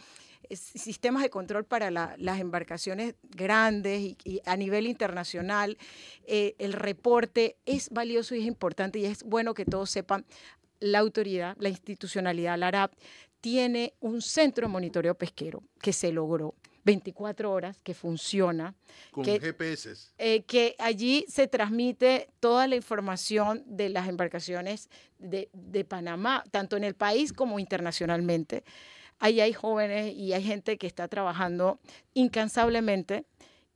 [0.51, 5.77] sistemas de control para las embarcaciones grandes y, a nivel internacional.
[6.25, 10.25] Eh, el reporte es valioso y es importante y es bueno que todos sepan.
[10.79, 12.93] La autoridad, la institucionalidad, la ARAP,
[13.43, 18.73] tiene un centro de monitoreo pesquero que se logró 24 horas, que funciona.
[19.11, 20.13] Con que, GPS.
[20.17, 24.89] Eh, que allí se transmite toda la información de las embarcaciones
[25.19, 28.63] de, de, Panamá, tanto en el país como internacionalmente.
[29.19, 31.81] Ahí hay jóvenes y hay gente que está trabajando
[32.13, 33.25] incansablemente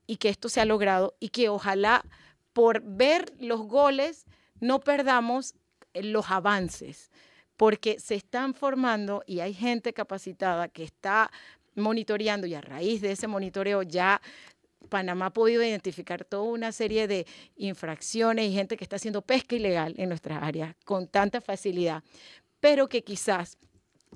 [0.06, 2.06] y que esto se ha logrado y que ojalá
[2.54, 4.28] por ver los goles
[4.62, 5.56] no perdamos
[5.94, 7.12] los avances,
[7.58, 11.32] porque se están formando y hay gente capacitada que está
[11.76, 14.22] monitoreando y a raíz de ese monitoreo ya
[14.90, 19.56] Panamá ha podido identificar toda una serie de infracciones y gente que está haciendo pesca
[19.56, 22.04] ilegal en nuestras áreas con tanta facilidad,
[22.60, 23.58] pero que quizás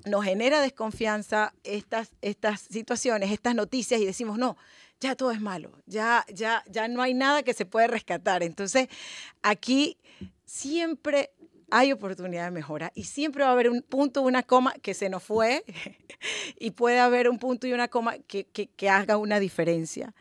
[0.06, 4.56] nos genera desconfianza estas, estas situaciones, estas noticias y decimos, no,
[5.00, 8.42] ya todo es malo, ya, ya, ya no hay nada que se puede rescatar.
[8.42, 8.88] Entonces,
[9.42, 9.98] aquí
[10.44, 11.30] siempre
[11.74, 15.08] hay oportunidad de mejora y siempre va a haber un punto, una coma que se
[15.08, 15.64] nos fue
[16.60, 20.14] y puede haber un punto y una coma que, que, haga una diferencia.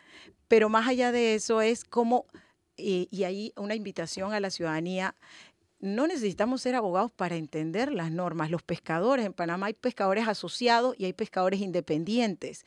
[0.47, 2.25] Pero más allá de eso es como,
[2.77, 5.13] y, y ahí una invitación a la ciudadanía,
[5.81, 8.49] no necesitamos ser abogados para entender las normas.
[8.49, 12.63] Los pescadores, en Panamá hay pescadores asociados y hay pescadores independientes.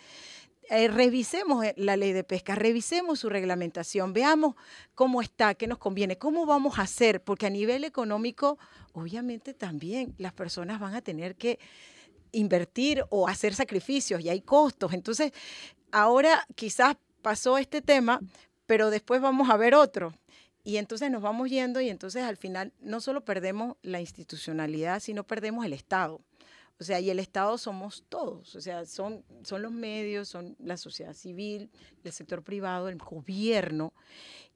[0.71, 4.55] Eh, revisemos eh, la ley de pesca, revisemos su reglamentación, veamos
[4.95, 8.59] cómo está, qué nos conviene, cómo vamos a hacer, porque a nivel económico,
[8.93, 11.59] obviamente también las personas van a tener que
[12.33, 14.93] invertir o hacer sacrificios y hay costos.
[14.93, 15.33] Entonces,
[15.93, 18.21] ahora quizás pasó este tema,
[18.67, 20.15] pero después vamos a ver otro.
[20.63, 25.25] Y entonces nos vamos yendo y entonces al final no solo perdemos la institucionalidad, sino
[25.25, 26.23] perdemos el Estado.
[26.81, 30.77] O sea, y el Estado somos todos, o sea, son, son los medios, son la
[30.77, 31.71] sociedad civil,
[32.03, 33.93] el sector privado, el gobierno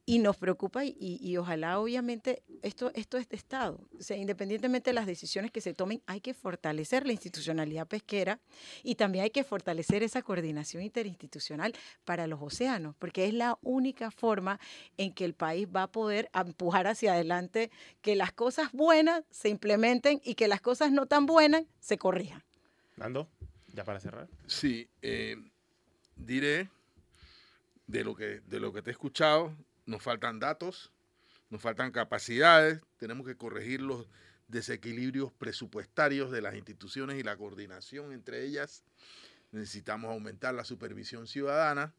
[0.09, 3.79] y nos preocupa y, ojalá obviamente esto, esto es de Estado.
[3.99, 8.39] O sea, independientemente de las decisiones que se tomen, hay que fortalecer la institucionalidad pesquera
[8.81, 14.09] y también hay que fortalecer esa coordinación interinstitucional para los océanos, porque es la única
[14.09, 14.59] forma
[14.97, 17.69] en que el país va a poder empujar hacia adelante
[18.01, 22.43] que las cosas buenas se implementen y que las cosas no tan buenas se corrijan.
[22.97, 23.29] Nando,
[23.75, 24.27] ya para cerrar.
[24.47, 25.35] Sí, eh,
[26.15, 26.67] diré
[27.85, 29.55] de lo que de lo que te he escuchado
[29.89, 30.91] nos faltan datos,
[31.49, 34.07] nos faltan capacidades, tenemos que corregir los
[34.47, 38.83] desequilibrios presupuestarios de las instituciones y la coordinación entre ellas.
[39.51, 41.93] Necesitamos aumentar la supervisión ciudadana.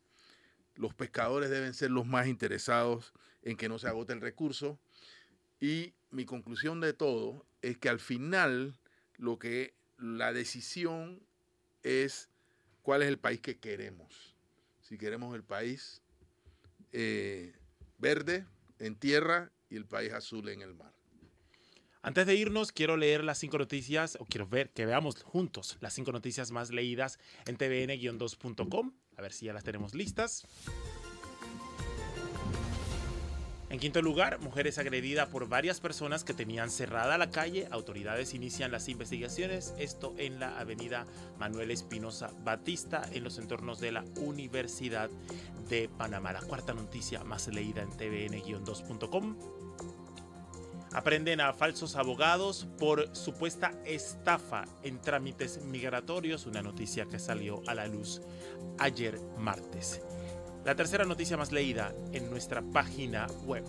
[0.77, 3.13] Los pescadores deben ser los más interesados
[3.43, 4.79] en que no se agote el recurso.
[5.61, 8.79] Y mi conclusión de todo es que al final
[9.17, 11.21] lo que la decisión
[11.83, 12.29] es
[12.83, 14.37] cuál es el país que queremos.
[14.81, 16.03] Si queremos el país
[16.93, 17.53] eh,
[18.01, 18.47] verde
[18.79, 20.93] en tierra y el país azul en el mar.
[22.03, 25.93] Antes de irnos, quiero leer las cinco noticias, o quiero ver que veamos juntos las
[25.93, 28.95] cinco noticias más leídas en tvn-2.com.
[29.19, 30.47] A ver si ya las tenemos listas.
[33.71, 37.69] En quinto lugar, mujer es agredida por varias personas que tenían cerrada la calle.
[37.71, 39.75] Autoridades inician las investigaciones.
[39.79, 41.07] Esto en la avenida
[41.39, 45.09] Manuel Espinosa Batista, en los entornos de la Universidad
[45.69, 46.33] de Panamá.
[46.33, 49.37] La cuarta noticia más leída en tvn-2.com.
[50.93, 57.75] Aprenden a falsos abogados por supuesta estafa en trámites migratorios, una noticia que salió a
[57.75, 58.21] la luz
[58.81, 60.03] ayer martes.
[60.65, 63.65] La tercera noticia más leída en nuestra página web.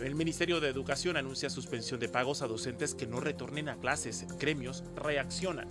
[0.00, 4.24] El Ministerio de Educación anuncia suspensión de pagos a docentes que no retornen a clases.
[4.38, 5.68] Gremios reaccionan.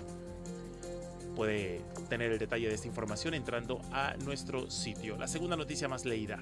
[1.34, 5.17] Puede tener el detalle de esta información entrando a nuestro sitio.
[5.17, 6.41] La segunda noticia más leída.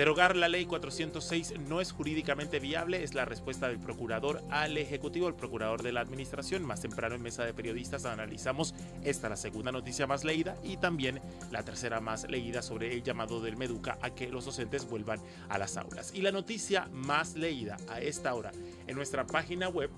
[0.00, 5.28] Derogar la ley 406 no es jurídicamente viable, es la respuesta del procurador al Ejecutivo,
[5.28, 6.64] el procurador de la Administración.
[6.64, 8.74] Más temprano en Mesa de Periodistas analizamos
[9.04, 11.20] esta, la segunda noticia más leída, y también
[11.50, 15.20] la tercera más leída sobre el llamado del Meduca a que los docentes vuelvan
[15.50, 16.14] a las aulas.
[16.14, 18.52] Y la noticia más leída a esta hora
[18.86, 19.90] en nuestra página web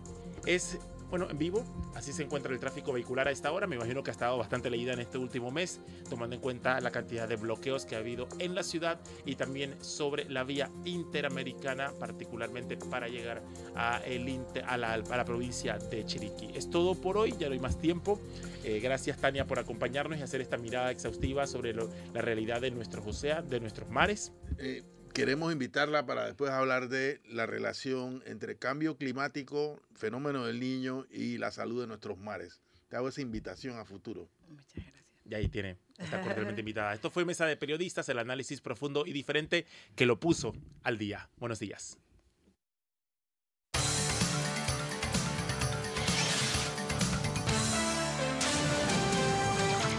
[0.47, 0.81] es
[1.13, 1.63] bueno, en vivo,
[1.95, 3.67] así se encuentra el tráfico vehicular a esta hora.
[3.67, 6.91] Me imagino que ha estado bastante leída en este último mes, tomando en cuenta la
[6.91, 11.93] cantidad de bloqueos que ha habido en la ciudad y también sobre la vía interamericana,
[12.01, 13.43] particularmente para llegar
[13.77, 16.49] a, el, a, la, provincia de Chiriquí.
[16.55, 18.19] Es todo por hoy, ya no hay más tiempo.
[18.65, 23.07] Eh, gracias Tania por acompañarnos y hacer esta mirada exhaustiva sobre la realidad de nuestros
[23.07, 24.33] océanos, de nuestros mares.
[24.57, 24.83] Eh,
[25.13, 31.39] queremos invitarla para después hablar de la relación entre cambio climático, fenómeno del niño y
[31.39, 32.61] la salud de nuestros mares.
[32.89, 34.29] Te hago esa invitación a futuro.
[34.49, 35.05] Muchas gracias.
[35.25, 36.95] Y ahí tiene, está cordialmente invitada.
[36.95, 41.29] Esto fue Mesa de Periodistas, el análisis profundo y diferente que lo puso al día.
[41.37, 41.99] Buenos días.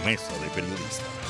[0.05, 1.22] Mesa de Periodistas.